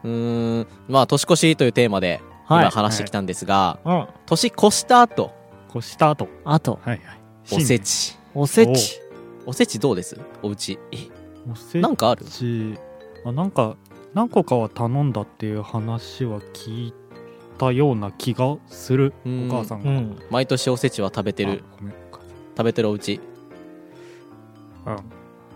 [0.05, 0.67] うーん。
[0.89, 2.61] まあ年越しというテーマではい。
[2.63, 4.07] 今話してきたんですが、うん。
[4.27, 5.33] 年越した後
[5.75, 6.29] 越した後。
[6.45, 7.19] あとはいはい。
[7.53, 8.19] おせち。
[8.35, 9.01] おせち。
[9.47, 9.53] お。
[9.53, 10.19] せちどうです？
[10.43, 10.79] おうち
[11.51, 12.25] おせなんかある？
[12.25, 12.79] ち
[13.25, 13.77] あなんか
[14.15, 16.95] 何個かは頼んだっていう話は聞い
[17.59, 19.13] たような気がする。
[19.27, 19.49] おうん。
[19.49, 20.19] 母さんが、うん。
[20.31, 21.65] 毎年おせちは食べてる。
[22.57, 23.21] 食べてるおうち
[24.87, 24.97] うん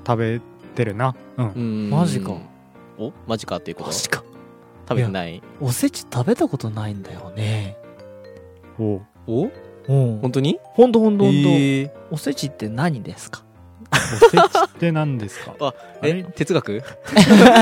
[0.06, 0.40] 食べ
[0.74, 1.14] てるな。
[1.36, 1.50] うん。
[1.50, 1.90] うん。
[1.90, 2.36] マジか。
[2.98, 3.12] お？
[3.26, 3.88] マジかっていうこと？
[3.88, 4.24] マジか。
[4.88, 5.42] 食べてない？
[5.60, 7.76] おせち食べたことないんだよね。
[8.78, 8.96] お。
[8.96, 9.42] うお？
[9.44, 9.52] うん
[9.86, 10.58] 本当に？
[10.62, 11.90] ほんとほんとほんと、えー。
[12.10, 13.42] おせちって何ですか？
[13.92, 13.96] お
[14.30, 15.54] せちって何ですか？
[15.60, 16.72] あえ哲学？
[16.72, 16.82] い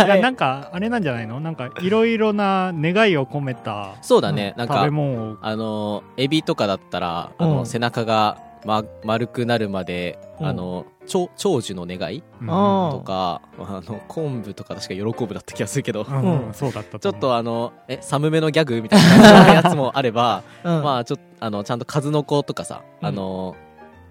[0.09, 1.41] やなんかあれなんじゃないの？
[1.41, 5.37] なんかいろいろな願いを込めたそうだね、なん食べか物を。
[5.43, 7.67] あのエビとかだったらあの、うん。
[7.67, 10.47] 背中が、ま、丸くなるまで、うん。
[10.47, 12.23] あの長長寿の願い？
[12.41, 12.49] うん。
[12.51, 16.07] あとかあの昆布とか確か喜ぶだった気がするけど。
[16.09, 16.55] うんうん。
[16.55, 20.83] そうだったちょっとあのえ寒めのギャグみたいなやつもあれば うん。
[20.83, 23.07] まあちょっとあのちゃんと数の子とかさ、うん。
[23.07, 23.55] あの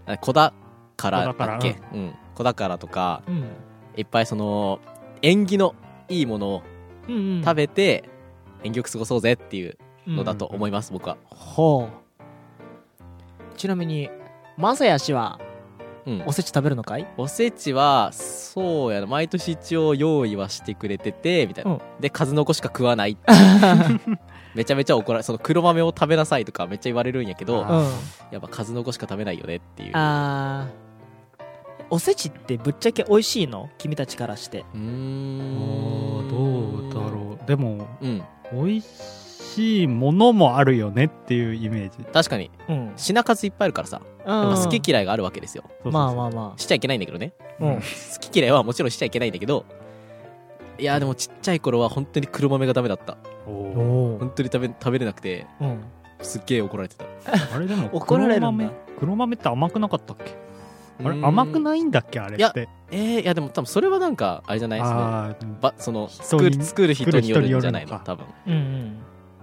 [0.06, 0.54] あ子だ
[0.96, 1.78] からだっけ？
[1.92, 2.14] うん。
[2.36, 3.46] 子だからとかうん。
[3.98, 4.80] いっぱいその
[5.24, 5.74] 縁起の
[6.10, 6.62] いいものを
[7.08, 7.42] うんうん。
[7.44, 8.04] 食べて
[8.64, 11.18] 縁起よく過ごそうぜっていううんのだと思います、僕は。
[11.26, 13.58] ほう。
[13.58, 14.12] ちなみに
[14.56, 15.40] まさやしは
[16.06, 16.24] うん。
[16.28, 17.08] おせち食べるのかい？
[17.18, 19.08] おせちはそうやな。
[19.08, 21.82] 毎年一応用意はしてくれててみたいな、うん。
[22.00, 23.18] で数の子しか食わない
[24.56, 27.86] めちゃめちゃ怒られその黒豆を食べなさいとかめっちゃ言われるんやけどあうん。
[28.32, 29.92] やっぱ数の子しか食べないよねっていう。
[29.94, 30.84] あー。
[31.90, 33.70] おせちってぶっちゃけ美味しいの？
[33.78, 34.66] 君たちからして。
[34.74, 34.82] うん。
[36.28, 37.48] ーどうだろう。
[37.48, 38.24] でもうん。
[38.52, 42.04] 美味しいものもあるよねっていうイメージ。
[42.06, 42.52] 確かに。
[42.70, 42.94] うん。
[42.96, 44.02] 品数いっぱいあるからさ。
[44.26, 45.66] やっぱ好き嫌いがあるわけですよ。
[45.84, 47.34] まあまあましちゃいけないんだけどね。
[47.60, 47.76] あうん。
[47.82, 47.82] 好
[48.32, 49.66] き嫌いはもちろんしちゃいけないんだけど。
[50.80, 55.84] いやでもちっちゃい頃は本当に黒豆がダメだった本当に食べ食べれなくてうん。
[56.22, 57.06] すっげえ怒られてた。
[57.54, 58.70] あれでも怒られるんだ。
[58.70, 60.36] 黒豆黒豆って甘くなかったっけ？
[61.04, 62.20] あれ甘くないんだっけ？
[62.22, 65.74] あれいやってえー、いやでも多分それはなんかあれじゃないですね。
[65.78, 68.00] その人作るに作る人によるんじゃないの？
[68.00, 68.26] 多分。
[68.48, 68.98] うんうん。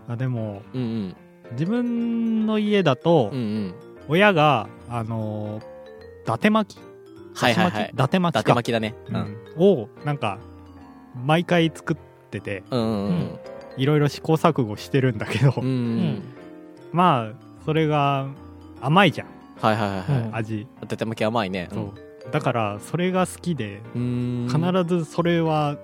[0.09, 1.17] あでもうんうん。
[1.53, 3.75] 自分の家だとうんうん。
[4.09, 6.81] 親があのー伊達巻き。
[7.35, 7.91] はいはいはい。
[7.93, 8.37] 伊達巻き。
[8.37, 8.55] 伊達か。
[8.55, 8.95] 巻きだね。
[9.09, 9.17] ううん。
[9.17, 10.39] んをなんか
[11.27, 11.97] 毎回作っ
[12.31, 12.63] てて。
[12.71, 12.89] うんうん。
[12.89, 13.39] うん
[13.77, 15.65] いろいろ試行錯誤してるんだけど、うん。
[15.65, 16.23] うん。
[16.93, 17.33] まあ
[17.65, 18.29] それが
[18.81, 19.27] 甘いじゃん。
[19.61, 20.23] はいはいはいはい。
[20.23, 20.35] うん。
[20.35, 21.69] 味、伊達巻き甘いね。
[21.73, 22.31] そう。
[22.31, 24.49] だからそれが好きでうん。
[24.49, 24.61] 必
[24.99, 25.77] ずそれは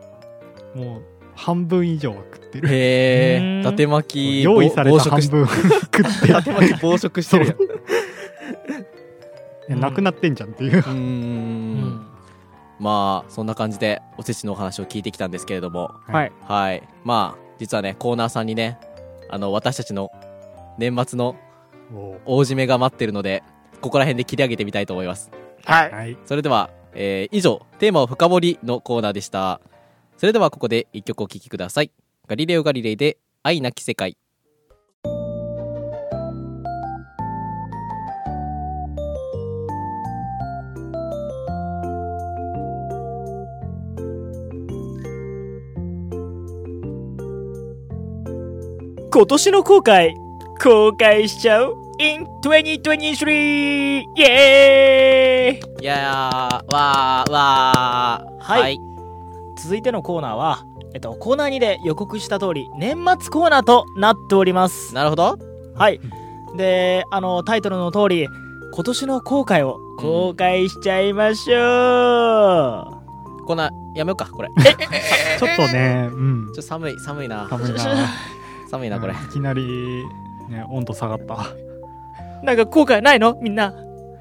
[0.75, 1.03] もう
[1.35, 2.68] 半分以上は食ってる。
[2.70, 3.44] へうん。
[3.59, 7.57] え伊達巻き用意された半分食って伊達巻き暴食してる
[9.68, 10.79] なくなってんじゃんっていう。
[10.79, 12.07] うーん。
[12.79, 15.92] まあそんな感じでおせちのお話を聞いてきたんですけれども。
[16.07, 16.33] はい。
[16.42, 16.83] はい。
[17.05, 18.79] まあ実はねコーナーさんにね
[19.29, 20.11] あの私たちの
[20.79, 21.37] 年末の
[21.92, 23.42] お大締めが待ってるので
[23.81, 25.31] ここら辺で切り上げてみたいと思います。
[25.64, 25.90] はい。
[25.90, 26.19] はい。
[26.27, 29.61] それでは、えー以上テーマを深掘りのコーナーでした。
[30.16, 31.90] それではここで一曲お聴きください。
[32.27, 34.16] ガリレオ・ガリレイで愛なき世界
[49.16, 50.14] 今年の後悔
[50.62, 53.31] 公開しちゃう？In 2023
[54.14, 58.42] イエーイいやーわーわー。
[58.42, 58.79] はい。
[59.57, 64.94] 続いてのコーナーは、えっと、コーナー2で予告した通り年末コーナーとなっております。
[64.94, 65.38] なるほど。
[65.74, 65.98] はい。
[66.55, 68.29] であのタイトルの通り
[68.74, 73.00] 今年の後悔を公開しちゃいましょ
[73.40, 74.50] う、こんなやめようかこれ。
[74.59, 77.79] ちちょっとねうんょっと寒い寒いな寒いな
[78.70, 79.12] 寒いなこれ。
[79.12, 80.05] うんいきなり
[80.48, 81.37] ね温度下がった。
[82.42, 83.38] なんか後悔ないの？
[83.40, 83.74] みんな。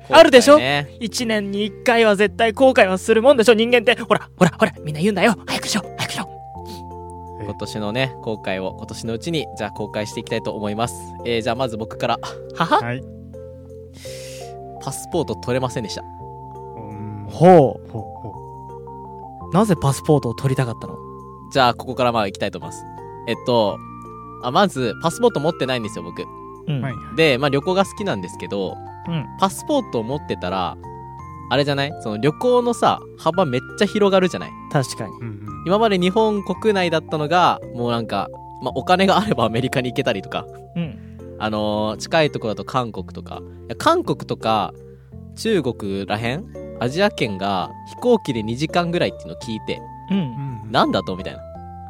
[0.09, 0.55] あるでしょ？
[0.55, 3.53] 後悔ね1年に1回は絶対後悔はするもんでしょ？
[3.53, 3.95] 人間って。
[4.01, 5.35] ほらほらほらみんな言うんだよ。
[5.47, 6.29] 早くしろ早くしろ。
[7.43, 10.95] 今年のね後悔を今年のうちにじゃあ公開していきたいと思います。
[11.25, 12.19] えー、じゃあまず僕から。
[12.55, 12.79] はは。
[12.79, 13.03] はい。
[14.81, 16.03] パスポート取れませんでした。
[17.31, 19.53] ほうほう。
[19.53, 20.95] なぜパスポートを取りたかったの？
[21.51, 22.83] じゃあここからまあ行きたいと思います。
[23.27, 23.77] えっと
[24.47, 26.23] あまずパスポート持ってないんですよ僕。
[26.67, 28.75] うん、でまあ旅行が好きなんですけど
[29.07, 29.25] うん。
[29.39, 30.75] パスポートを持ってたら
[31.51, 31.91] あれじゃない？
[32.01, 34.51] その旅行のさ幅めっちゃ広がるじゃない？
[34.71, 35.11] 確かに。
[35.11, 35.63] うんうん。
[35.67, 38.29] 今まで日本国内だったのがもうなんか、
[38.63, 40.99] まあ、お金があればアメリカに行けたりとかうん。
[41.39, 43.41] あのー近いところだと韓国とか。
[43.77, 44.73] 韓国とか
[45.35, 46.45] 中国らへん？
[46.79, 49.79] アジア圏が飛行機で2時間ぐらいっていうのを聞いて
[50.11, 50.17] うん
[50.63, 50.71] うん。
[50.71, 51.15] なんだと？
[51.15, 51.39] みたいな。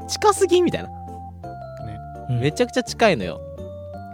[0.08, 0.62] 近すぎ？
[0.62, 0.90] みたいな
[2.30, 2.40] うん。
[2.40, 3.42] めちゃくちゃ近いのよ。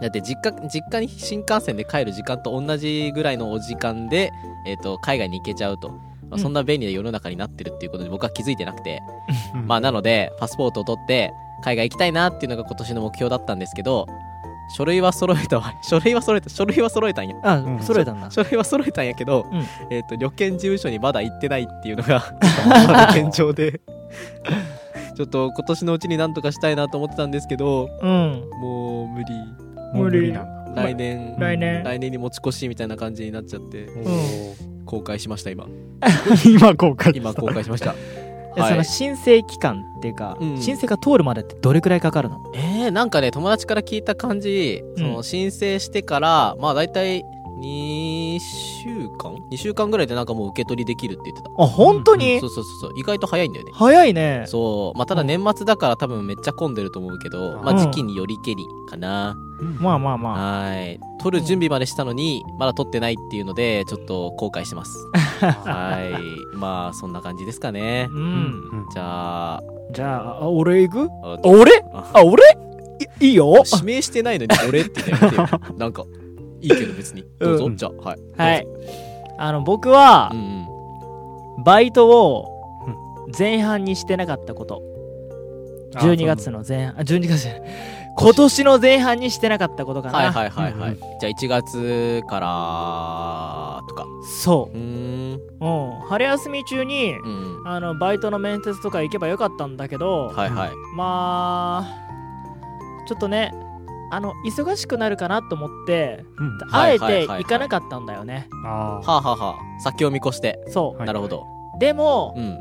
[0.01, 4.31] だって実家実家に新幹線で帰る時間と同じぐらいのお時間で、
[4.65, 5.95] えー、と海外に行けちゃうと、ま
[6.31, 6.39] あ、うん。
[6.39, 9.01] そんな便利な世の中になってるっていうことで僕は気づいてなくて、
[9.53, 9.67] うん。
[9.67, 11.31] まあなのでパスポートを取って
[11.63, 14.07] 海外行きたいなっていうのが今年の目標だったんですけど
[14.71, 15.73] 書類は揃えたわ。
[15.83, 17.35] 書類は揃えた書類は揃えたんや。
[17.43, 17.79] あ、うん。
[17.81, 18.31] 揃えたんだ。
[18.31, 19.65] 書類は揃えたんやけど、うん。
[19.89, 22.23] えっ、と旅券事務所にまだ行ってないっていうのが
[22.65, 23.81] まだ現状で
[25.21, 28.49] ちょっと今年のうちになんとかしたいなと思ってたんですけどうん。
[28.59, 29.25] もう無理。
[29.93, 30.33] 無理。
[30.33, 30.83] なんだ。
[30.83, 31.83] 来年、来年。
[31.83, 35.67] 来年に持ち越しみたいな感じになっちゃっておー公開しました今。
[36.45, 37.93] 今公開今公開しました。
[38.55, 40.57] でその申請期間っていうか、うん。
[40.61, 42.51] 申請が通るまでってどれくらいかかるの？
[42.55, 47.23] えー、なんかね友達から聞いた感じその申請してから、まあ大体
[47.61, 51.49] 2週間 ?2 週間ぐらいでなんかもう受け取りできるって言ってた。
[51.57, 52.93] あ本当に、そうそうそうそう。
[52.95, 53.71] 意外と早いんだよね。
[53.75, 54.43] 早いね。
[54.47, 54.97] そう。
[54.97, 59.37] まあただ年末だから多分めっちゃ混んでると思うけど、まあうん時期によりけりかな、
[59.79, 60.61] まあまあまあ。
[60.69, 60.99] はい。
[61.21, 64.97] 取る準備までしたのにまだ取ってないっていうのでちょっと後悔してます。
[65.39, 65.99] は
[66.53, 66.55] い。
[66.57, 68.07] まあそんな感じですかね。
[68.11, 68.23] う、うん。
[68.23, 68.61] ん
[68.93, 69.63] じゃあ。
[69.93, 71.09] じゃああ俺行く？
[71.43, 71.83] 俺？
[71.93, 72.43] ああ俺？
[73.19, 73.63] いいいよ？
[73.73, 75.47] 指名してないのに俺って言ってよ
[75.77, 76.05] なんか
[76.61, 77.25] いいけど別に。
[77.39, 78.19] どうぞ、うんじゃあはい。
[78.37, 78.67] はい。
[79.37, 82.47] あの僕はうんうんバイトを
[83.37, 84.81] 前半にしてなかったこと。
[85.93, 87.61] 12月の前半あ12月じゃない。
[88.17, 94.05] 今年の前半にしてなかったことかな、はいはいはいはい、うんじゃあ1月からとか。
[94.43, 94.77] そう。
[94.77, 95.39] う、うん、
[96.07, 97.67] 春休み中にうん。
[97.67, 100.71] あのバイトの面接とか行けばよかったんだけど、はいはい。
[100.95, 102.11] まあ
[103.07, 103.53] ちょっとね
[104.11, 106.59] あの忙しくなるかなと思ってうん。
[106.71, 108.49] あえて行かなかったんだよね。
[108.65, 109.81] あはあはあはあ。
[109.81, 110.59] 先を見越して。
[110.67, 111.07] そう、はい。
[111.07, 111.45] なるほど。
[111.79, 112.59] でもうん。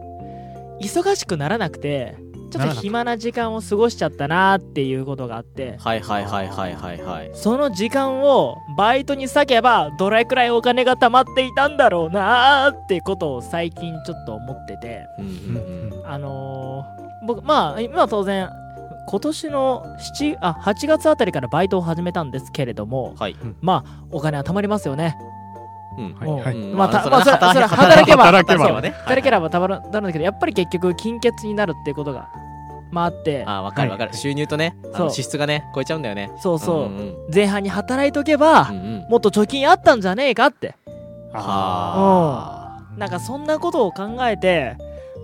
[0.80, 2.16] 忙しくならなくて
[2.50, 5.76] ちょっと暇な時間を過ごしちゃったなっていうことがあって。
[5.78, 7.30] はいはいはいはいはいはい。
[7.34, 15.06] その時間をバイトに割けばどれくらいお金が貯まっていたんだろうなーってことを最近ちょっと思ってて。
[15.18, 16.06] うんうんうん。
[16.06, 18.50] あのー僕まあ今は当然
[19.08, 19.84] 今年の
[20.18, 23.36] 7あ8月あたりからバイトを始めたんですけれどもはい。
[23.60, 25.16] まあお金は貯まりますよね。
[25.98, 26.16] うん。
[26.20, 26.56] うんはい。
[26.56, 28.24] うんまあたそまあそれは働働けば。
[28.24, 28.90] 働けばね。
[28.90, 32.28] 働ければたまるなるんだけどやっぱり結局金欠になるっていうことが
[32.92, 33.44] まああって。
[33.46, 34.76] あわかるわかる、収入とね
[35.10, 36.30] 支出がね超えちゃうんだよね。
[36.38, 39.06] そうそう、んん前半に働いとけば、うんうん。
[39.08, 40.74] もっと貯金あったんじゃねえかって。
[41.32, 44.76] はなんかそんなことを考えて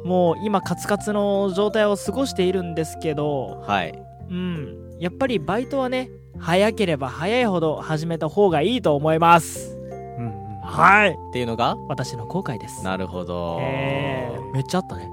[0.07, 4.03] もう今カツカツの状態を過ごしているんですけどあはい。
[4.31, 4.97] うん。
[5.01, 9.77] やっぱりバイトはね早ければ早いほど始めた方がいいと思います。
[9.77, 11.11] うんうんはい。
[11.11, 11.77] っていうのが？
[11.89, 12.85] 私の後悔です。
[12.85, 15.09] なるほど、えー、めっちゃあったね。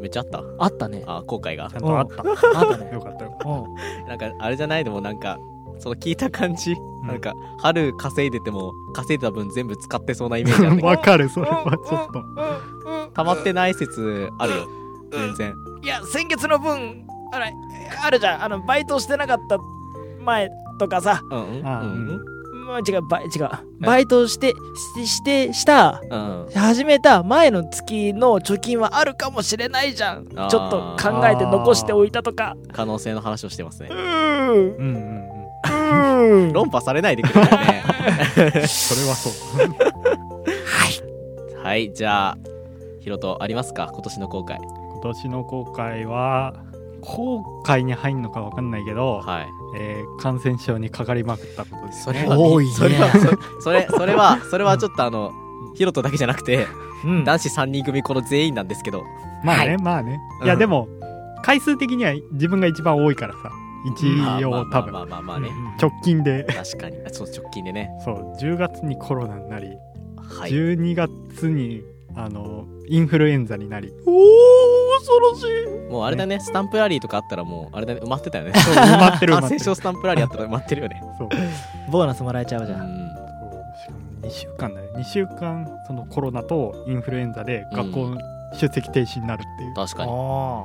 [0.00, 0.42] めっちゃあった？
[0.58, 1.02] あったね。
[1.06, 1.68] あ後悔が。
[1.70, 2.22] ちゃんとあった。
[2.22, 2.90] あったね。
[2.94, 3.38] よかったよ。
[3.44, 4.08] うん。
[4.08, 4.84] なんかあれじゃない？
[4.84, 5.38] でもなんか
[5.78, 6.76] その聞いた感じ、ん
[7.08, 10.86] なんか春稼いでても稼いだ分全部使ってそうなイメージあるんだけど。
[10.88, 11.64] わかるそれは。
[11.64, 12.24] ちょっと。
[13.14, 14.68] 溜まってない説あるよ
[15.10, 15.54] 全然。
[15.82, 17.52] いや先月の分あれ
[18.04, 18.44] あるじゃん。
[18.44, 19.58] あのバイトしてなかった
[20.24, 21.66] 前とかさ、うんうん。
[21.66, 22.20] あうん。
[22.68, 23.48] まあ、違うバイ違う。
[23.80, 24.52] バイトして
[24.94, 26.52] ししてしたうんうん。
[26.52, 30.26] 始めた前の月の貯金はあるかもしれないじゃん。
[30.26, 32.56] ちょっと考えて残しておいたとか。
[32.72, 33.88] 可能性の話をしてますね。
[33.90, 33.98] うーん。
[33.98, 35.27] うんうんうんうーん
[36.52, 37.82] 論破されないでくれるよね。
[38.68, 39.32] それはそう。
[41.62, 41.92] はい。
[41.92, 42.38] じゃあ
[43.00, 43.88] ヒロトありますか？
[43.92, 46.54] 今年の後悔今年の後悔は
[47.00, 49.46] 後悔に入んのかわかんないけど、はい。
[49.76, 52.20] えー感染症にかかりまくったことですね。
[52.24, 52.72] それは多いね。
[52.72, 55.32] それはそそれそれはそれはちょっとあの
[55.74, 56.66] ヒロトだけじゃなくて
[57.04, 57.24] うん。
[57.24, 59.04] 男子3人組この全員なんですけど。
[59.44, 59.78] まあね、はい。
[59.78, 60.18] まあね。
[60.40, 60.46] うん。
[60.46, 60.88] いやでも
[61.42, 63.52] 回数的には自分が一番多いからさ
[63.86, 64.92] 一応多分。
[64.92, 65.50] まあまあまあまあね。
[65.80, 66.44] 直近で。
[66.44, 66.96] 確かに。
[67.12, 67.90] そう直近でね。
[68.04, 68.36] そう。
[68.40, 69.68] 10月にコロナになり
[70.16, 70.50] はい。
[70.50, 71.82] 12月に
[72.16, 73.92] あのインフルエンザになり。
[74.06, 75.42] おお恐ろし
[75.88, 75.90] い。
[75.92, 76.40] もうあれだね。
[76.40, 78.00] スタンプラリーとかあったらもうあれだね。
[78.00, 78.52] 埋まってたよね。
[78.54, 79.48] そう埋まってる埋まってる。
[79.48, 81.02] 感染症スタンプラリーあったら埋まってるよね。
[81.18, 81.28] そう。
[81.90, 82.80] ボーナスもらえちゃうじゃん。
[82.80, 82.86] うん。
[82.88, 83.20] そう
[83.80, 84.88] しかも2週間だね。
[84.96, 88.10] 2週間そのコロナとインフルエンザで学校
[88.54, 90.10] 出席停止になるっていう、確かに。
[90.10, 90.64] あ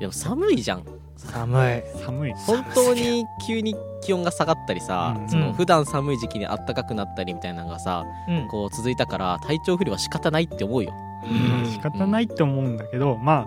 [0.00, 0.80] でも寒いじゃん。
[0.80, 1.82] ー寒い。
[2.04, 2.32] 寒い。
[2.34, 5.28] 本当に急に気温が下がったりさ、うん。
[5.28, 5.54] そのうん。
[5.54, 8.48] 普段寒い時期に暖かくなったりみたいなのがさうん。
[8.48, 10.94] こう続いたから体調不良は仕方ないって思うよ。
[11.24, 11.70] うん。
[11.70, 13.46] 仕方ないって思うんだけど、まあ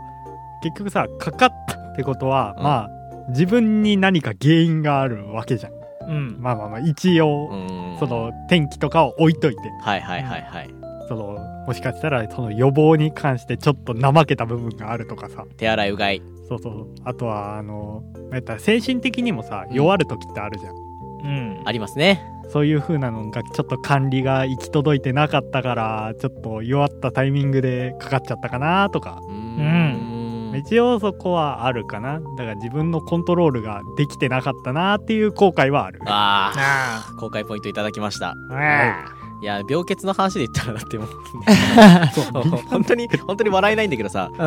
[0.62, 2.64] 結局さかかったってことは、うん。
[2.64, 2.90] まあ
[3.30, 5.74] 自分に何か原因があるわけじゃん。
[6.10, 6.38] うん。
[6.42, 7.98] まあまあまあ一応、うん。
[8.00, 9.62] その天気とかを置いといて。
[9.82, 10.79] はいはいはいはい
[11.10, 15.46] そのもしかしたらその予防に関してちょっと怠けた部分があるとかさ。
[15.58, 16.22] 手洗いうがい。
[16.48, 21.62] そうそうあとはあのやったら精神的にもさうん弱る時ってあるじゃん、うん。
[21.66, 22.24] ありますね。
[22.50, 29.20] そういう風なのがちょっと管理が行き届いてなかったからちょっと弱ったタイミングでかかっちゃったかなとか。
[29.24, 30.20] うーん。
[30.58, 32.20] 一応そこはあるかな。
[32.20, 36.00] だから自分のコントロールができてなかったなっていう後悔はある。
[36.06, 38.34] あああ公開ポイントいただきました。
[38.50, 41.08] あいや病欠の話で言ったらだってもう
[42.70, 44.42] 本当に本当に笑えないんだけどさうん。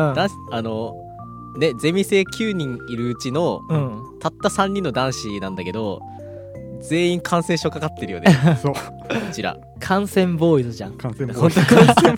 [0.51, 0.93] あの
[1.57, 4.03] ねゼミ生9人いるうちのうん。
[4.19, 5.99] たった3人の男子なんだけど
[6.89, 8.35] 全員感染症かかってるよね。
[8.61, 8.73] そう。
[8.73, 8.79] こ
[9.31, 9.57] ちら。
[9.79, 10.97] 感染ボーイズじゃん。
[10.97, 12.17] 感染防本止当感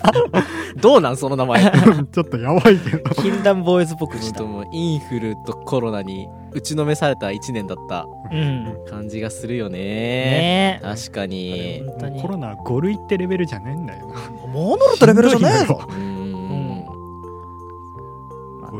[0.80, 1.64] どうなんその名前？
[1.64, 1.70] ち
[2.12, 3.10] ちょっとやばいけど。
[3.22, 8.06] 禁断ボーイズっぽくょしたもうインフルとコロナに打ちのめされた1年だった。
[8.32, 8.76] うん。
[8.88, 9.78] 感じがするよね。
[9.78, 10.80] ね。
[10.82, 11.82] え確かに。
[12.20, 14.06] コロナ5類ってレベルじゃねえんだよ。
[14.08, 16.15] なモノルとレベルじゃねえぞうーん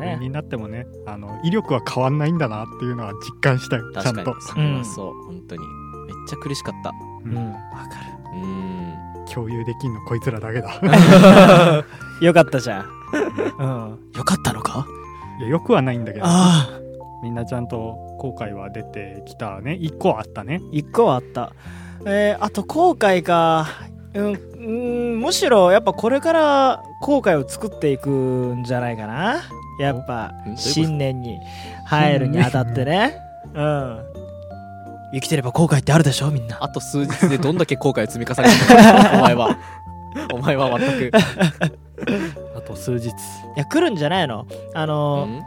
[0.06, 0.16] 5まあね。
[0.20, 4.24] 類になってもねあの威力は変わんないんだなっていうのは実感したよちゃんと。
[4.24, 5.12] 確かにそれはそう。
[5.26, 5.60] 本当に
[6.06, 6.92] めっちゃ苦しかった。
[7.24, 7.36] うん。
[7.36, 7.52] うん。
[7.52, 8.96] うーん。
[9.32, 10.80] 共有できんのこいつらだけだ。
[12.22, 12.86] よかったじゃん。
[13.58, 13.98] うん。
[14.16, 14.86] よかったのか？
[15.40, 16.24] いやよくはないんだけど。
[16.24, 16.80] ああ。
[17.22, 19.72] みんなちゃんと後悔は出てきたね。
[19.80, 20.60] 1個あったね。
[20.72, 21.52] 一個はあった。
[22.06, 23.66] えー、あと後悔か。
[24.14, 29.42] うんうんむしろやっぱこれから後悔を作っていくんじゃないかな。
[29.78, 31.38] やっぱ新年に
[31.84, 33.16] 入るにあたってね。
[33.54, 34.00] うん。
[35.14, 36.58] 生きてれば後悔ってあるでしょみんな。
[36.60, 39.56] あと数日でどんだけ後悔を積み重ねてるの お前は。
[40.34, 41.12] お前は全く。
[42.56, 43.06] あと数日。
[43.08, 43.10] い
[43.56, 44.46] や来るんじゃないの？
[44.74, 45.42] あうの、ん。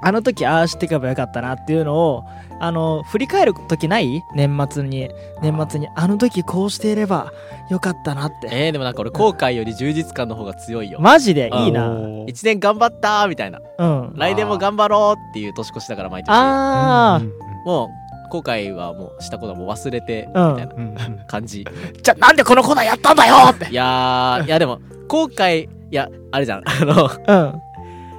[0.00, 2.24] あの時ああしていけばよかったなっていうのを
[2.60, 4.22] あの振り返る時ない？
[4.34, 5.08] 年末に。
[5.42, 7.32] 年末にあの時こうしていれば
[7.70, 8.48] よかったなって。
[8.50, 10.98] えー、でもなんか俺後悔より充実感の方が強いよ。
[11.00, 11.50] マジで？
[11.54, 11.96] いいな。
[12.26, 13.60] 一年頑張ったーみたいな。
[13.78, 14.12] うん。
[14.16, 16.28] 来年も頑張ろうっていう年越しだから毎年。
[16.30, 17.32] あうんうん
[17.64, 17.88] もう
[18.30, 20.56] 後悔はもうしたことはもう忘れてみうん。
[20.56, 21.64] たいなうんうん感じ。
[21.66, 21.70] あ
[22.02, 23.68] じゃあなんでこのコーナーやったんだよって。
[23.70, 26.62] いやーいやでも後悔いやあれじゃん。
[26.66, 27.60] あのうん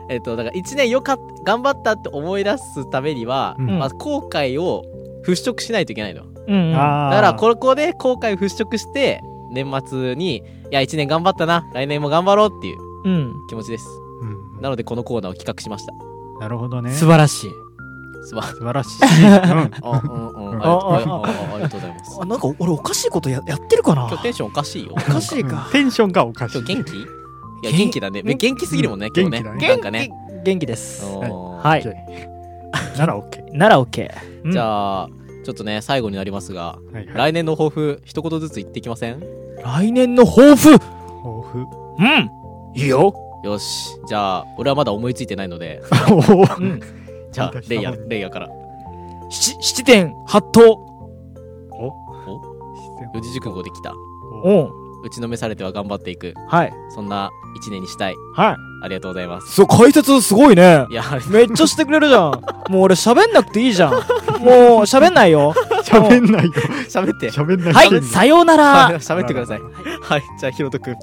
[0.09, 3.79] えっとだから一年よかっ頑張ったって思い出すためには、うん。
[3.79, 4.83] まあ、後悔を
[5.25, 6.23] 払拭しないといけないの。
[6.47, 7.11] うんあー。
[7.11, 10.41] だからここで後悔を払拭して年末にい
[10.71, 13.33] や1年頑張ったな来年も頑張ろうっていううん。
[13.47, 13.87] 気持ちです。
[14.21, 14.25] う
[14.59, 14.61] ん。
[14.61, 15.93] なのでこのコーナーを企画しました。
[16.39, 16.91] なるほどね。
[16.91, 17.49] 素晴らしい。
[18.21, 20.61] すば素晴らしい、 うん、あうんうん。
[20.61, 22.19] ありがとうああありがとうございます。
[22.21, 24.07] あなんか俺おかしいことややってるかな？
[24.09, 24.91] 今日テンションおかしいよ。
[24.91, 25.65] おかしいか。
[25.67, 26.57] うんテンションがおかしい。
[26.59, 27.18] 今日元気？
[27.63, 28.21] いや元元気だね。
[28.23, 28.65] 元気？
[28.65, 29.43] すぎるもんね今日ね。
[29.43, 29.67] 元気だね。
[29.67, 30.09] なんかね。
[30.43, 30.65] 元気。
[30.65, 31.05] です。
[31.05, 31.67] おー。
[31.67, 31.83] はい。
[32.97, 34.09] なら OK、なら OK
[34.43, 35.09] うんじゃあ
[35.43, 39.23] ちょっとね最後になりますがはいはい、来年の抱負一言ずつ言ってきません？
[39.63, 40.77] 来年の抱負？
[40.77, 41.65] 抱負？
[41.97, 42.29] うん。
[42.75, 43.13] いいよ。
[43.43, 43.97] よし。
[44.07, 45.81] じゃあ俺はまだ思いついてないので。
[46.11, 46.61] おー。
[46.61, 46.81] うん。
[47.31, 48.49] じゃあレイヤレイヤから。
[49.29, 50.85] 七七点八頭
[53.13, 53.93] 四字熟語できた。
[54.43, 54.51] う。
[54.51, 54.69] ん
[55.03, 56.33] 打ちのめされては頑張っていく。
[56.49, 56.73] はい。
[56.93, 58.15] そんな一年にしたい。
[58.35, 58.55] はい。
[58.83, 59.53] ありがとうございます。
[59.55, 60.85] そう解説すごいね。
[60.89, 62.31] いやめっちゃしてくれるじゃん。
[62.69, 63.91] もう俺喋んなくていいじゃん。
[63.93, 64.01] もう
[64.81, 65.53] 喋んないよ。
[65.83, 66.51] 喋んないよ。
[66.89, 67.29] 喋って。
[67.31, 67.73] 喋んない。
[67.73, 68.01] はい。
[68.03, 68.93] さようなはい。
[68.93, 69.59] ら喋ってください。
[69.59, 70.23] はい。
[70.39, 70.91] じゃあひろとく。
[70.91, 70.95] ん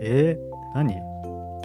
[0.00, 0.94] えー、何？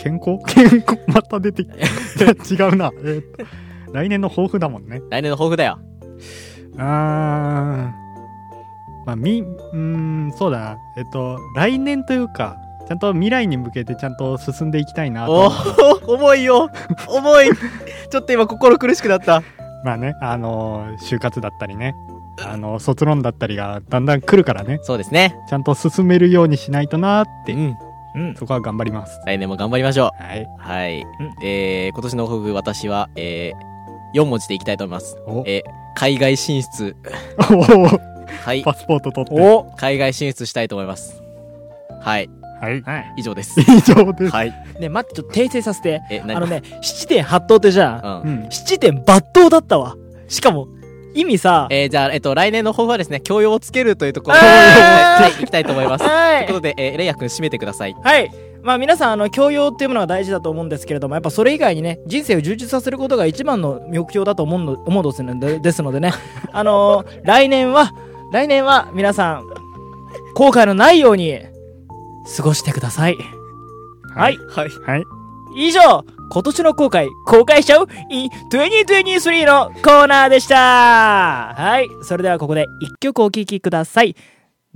[0.01, 0.37] 健康？
[0.53, 0.97] 健康。
[1.07, 1.75] また出てきた。
[2.65, 2.91] 違うな。
[3.03, 3.45] えーと
[3.91, 5.01] 来年の抱負だもんね。
[5.09, 5.79] 来年の抱負だよ。
[6.77, 8.08] あー
[9.09, 10.59] まあみうーんそうだ。
[10.59, 12.57] なえっと来年というか
[12.87, 15.51] ちゃんと未来に向けてちゃんと進んでいきたいなと
[16.07, 16.69] おお 重いよ。
[17.07, 17.49] 重い。
[18.09, 19.41] ちょっと今心苦しくなった。
[19.83, 21.95] まあねあのー就活だったりね。
[22.45, 24.79] あの卒論だったりがだんだん来るからね。
[24.83, 25.35] そうですね。
[25.49, 27.77] ちゃんと進めるようにしないとなーって、うん。
[28.15, 28.35] うん。
[28.35, 29.19] そこは頑張ります。
[29.25, 31.05] 来年も頑張りましょはい、うはい、
[31.43, 35.17] えー、今年の抱負私はえー、4文字でいきたいと思います。
[35.27, 35.43] お。
[35.45, 36.95] えー、海外進出。
[37.51, 38.63] おはい。
[38.63, 39.41] パスポート取って。
[39.41, 41.21] お海外進出したいと思います。
[42.01, 42.29] はい。
[42.61, 42.81] はい。
[42.81, 43.13] はい。
[43.17, 43.59] 以上です。
[43.61, 44.53] 以上です、はい。
[44.79, 46.01] ね待ってちょっと訂正させて。
[46.09, 46.37] え何？
[46.37, 48.31] あのね七点八刀ってじゃんうん。
[48.43, 48.49] うん。
[48.49, 49.95] 七点抜刀だったわ。
[50.27, 50.67] しかも
[51.15, 56.05] 意味さえーじゃあ、えっと、来年の抱負はですね、教養をつけるというところあーはい、行きたいと思います。
[56.05, 56.41] とはい。
[56.41, 57.95] いうことで、えーレイヤ君締めてください。
[58.03, 58.31] はい。
[58.61, 66.11] まあ皆さんあの教養っていうものが大事だと思うんですけれどもやっぱそれ以外にね人生を充実させることが一番の目標だと思うの思うのですのでですのでね。
[66.51, 67.93] あのー来年は
[68.31, 69.47] 来年は皆さん
[70.35, 71.39] 後悔のないように
[72.37, 73.17] 過ごしてください。
[74.15, 74.37] はい。
[74.37, 74.69] はい。
[74.69, 75.03] はい。
[75.55, 80.55] 以上今年の後悔公開しちゃう in 2023のコーナーでした。
[81.55, 81.89] はい。
[82.03, 84.15] それではここで一曲お聴きください。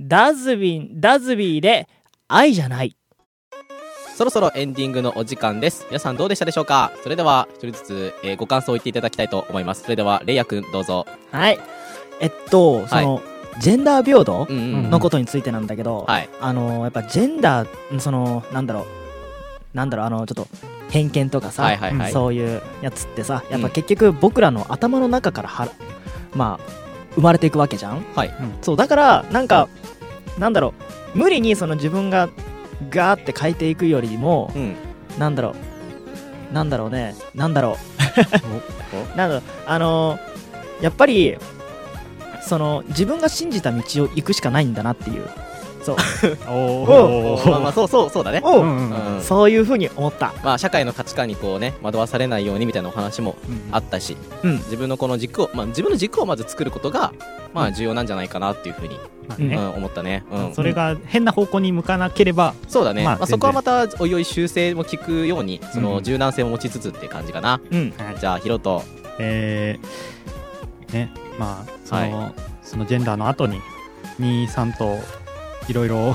[0.00, 1.88] ダズビンダズビーで
[2.26, 2.96] 愛じゃない。
[4.16, 5.86] そろそろエンディングのお時間です。
[5.88, 6.92] 皆さんどうでしたでしょうか？
[7.02, 9.82] それでは、一人ずつ、えーご感想を言っていただきたいと思います。
[9.82, 11.04] それでは、レイヤ君、どうぞ。
[11.32, 11.58] はい。
[12.20, 13.22] えっとその、
[13.60, 14.74] ジェンダー平等うんうん。
[14.84, 16.28] うんのことについてなんだけど、はい。
[16.40, 20.46] あのやっぱジェンダーそのなんだろうなんだろうあのちょっと
[20.90, 22.12] 偏見とかさ、はいはいはい。
[22.12, 25.68] そういうやつってさやっうんぱ結局僕らの頭の中からは
[26.34, 26.72] まあ
[27.14, 28.34] 生まれていくわけじゃんはい。
[28.62, 29.68] そうだからなんか、
[30.38, 30.74] なんだろ
[31.14, 32.28] う無理にその自分が
[32.90, 34.76] ガーって変えていくよりもうん。
[35.18, 35.54] なんだろ
[36.50, 37.76] うなんだろうねなんだろ
[39.14, 40.18] う なんだろうあの
[40.80, 41.36] やっぱり
[42.46, 45.28] その自分が信じた道を行くしかないんだなっていう。
[45.84, 45.96] そう。
[46.48, 48.40] おまあまあ、そうそう、そうだね。
[48.42, 48.62] おう。
[48.62, 50.34] うんうんそういうふうに思った。
[50.42, 53.36] まあ、社会の価値観にこうね、惑わされないようにみたいなお話も
[53.70, 54.56] あったし、うん。
[54.56, 57.12] 自分のこの軸を、まあ、自分の軸をまず作ることが、
[57.52, 59.72] まあ、重要なんじゃないかなっていうふうに、うんまあね。
[59.76, 60.24] 思ったね。
[60.32, 60.54] うん。
[60.54, 63.04] それが変な方向に向かなければそうだね。
[63.04, 66.02] まあ、まあそこはまた、おいおい修正も聞くように、そのうん。
[66.02, 67.60] 柔軟性を持ちつつって感じかな。
[67.70, 67.94] うん。
[67.98, 68.16] はい。
[68.18, 68.82] じゃあ、ヒロト。
[69.18, 70.23] えー
[70.94, 71.10] ね。
[71.38, 72.32] まあその,、は
[72.62, 73.60] そのジェンダーの後に
[74.20, 74.98] 23と
[75.68, 76.14] いろいろ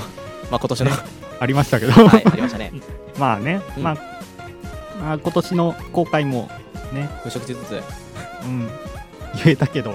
[0.52, 0.92] まあ、今年の、
[1.40, 2.74] ありましたけど、はい、ありましたね。
[3.18, 3.84] まあね、うん。
[3.84, 3.96] まあ、
[5.02, 6.50] まあ今年の公開も
[6.92, 7.82] ね、無職つつ。
[8.44, 8.70] うん、
[9.44, 9.94] 言えたけど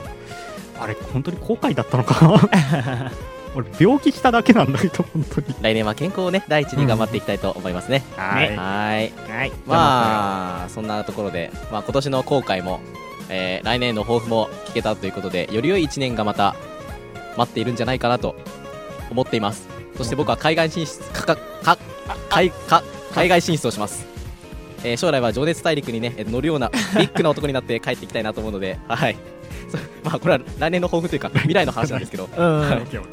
[0.78, 3.10] あれ本当に後悔だったのかな？
[3.56, 5.54] 俺病気しただけなんだけど本当に。
[5.60, 8.02] 来年は健康をね、第一に頑張っていきたいと思いますね。
[8.16, 8.56] はい。
[8.56, 9.12] はい。
[9.30, 9.52] はい。
[9.66, 12.80] まあ、そんなところで、まあ、今年の後悔も、
[13.28, 16.54] えー来年の抱負も聞けたということで、より良い1年がまた
[17.36, 18.36] 待っているんじゃないかなと
[19.10, 19.66] 思っています。
[19.96, 21.78] そして僕は海外進出、かか、か、
[22.30, 22.82] 海、か、
[23.14, 24.06] 海外進出をします。
[24.84, 29.16] えー将来は情熱大陸にね、えー乗るようなビッグな男になって 帰っていきたいなと思うので、はい。
[29.70, 32.28] そまあ、これは来年の抱負というか、未来の話なんですけど、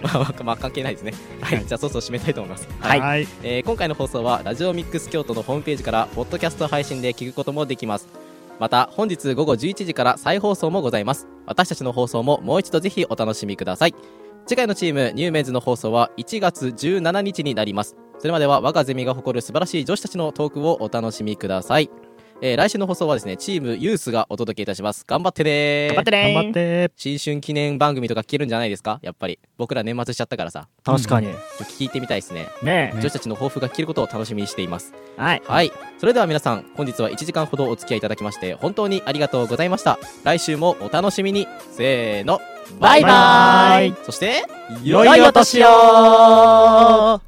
[0.04, 1.14] まあ、まあ、関係ないですね。
[1.40, 1.66] はい。
[1.66, 2.68] じゃあ、そろそろ締めたいと思います。
[2.82, 8.08] ーはいえー今回の放送はラジオミックス京都のホームページからポッドキャスト配信で聞くこともできます
[8.62, 11.28] また本日午後11時から再放送もございます。
[11.48, 13.96] 私たちの放送ももう一度ぜひお楽しみください。
[14.46, 17.96] 次回のチームニューメンズの放送は1月17日になります。
[18.20, 21.90] それまでは我がゼミが誇る素晴らしい女子たちのトークをお楽しみください、
[22.44, 25.06] えー来週の放送はですねチームユースがお届けいたします。
[25.08, 26.92] 頑張ってね頑張ってね頑張って。
[26.96, 29.00] 新春記念番組とか聞けるんじゃないですか？
[29.04, 29.38] やっぱり。
[29.58, 30.68] 僕ら年末しちゃったからさ。
[30.84, 31.28] 確かに。
[31.28, 32.48] ちょっと聞いてみたいですね。
[32.64, 34.92] ね女子たちの抱負が聞けることを楽しみにしています。
[35.18, 35.42] はい。
[35.46, 35.72] はい。
[36.00, 40.00] それでは皆さん、本日は1時間ほどお付き合いいただきまして、本当にありがとうございました。
[40.24, 41.48] 来週もお楽しみに。
[41.72, 42.40] せーの。
[42.80, 43.94] バイバイ。
[44.04, 44.46] そして、
[44.84, 47.22] 良いお年を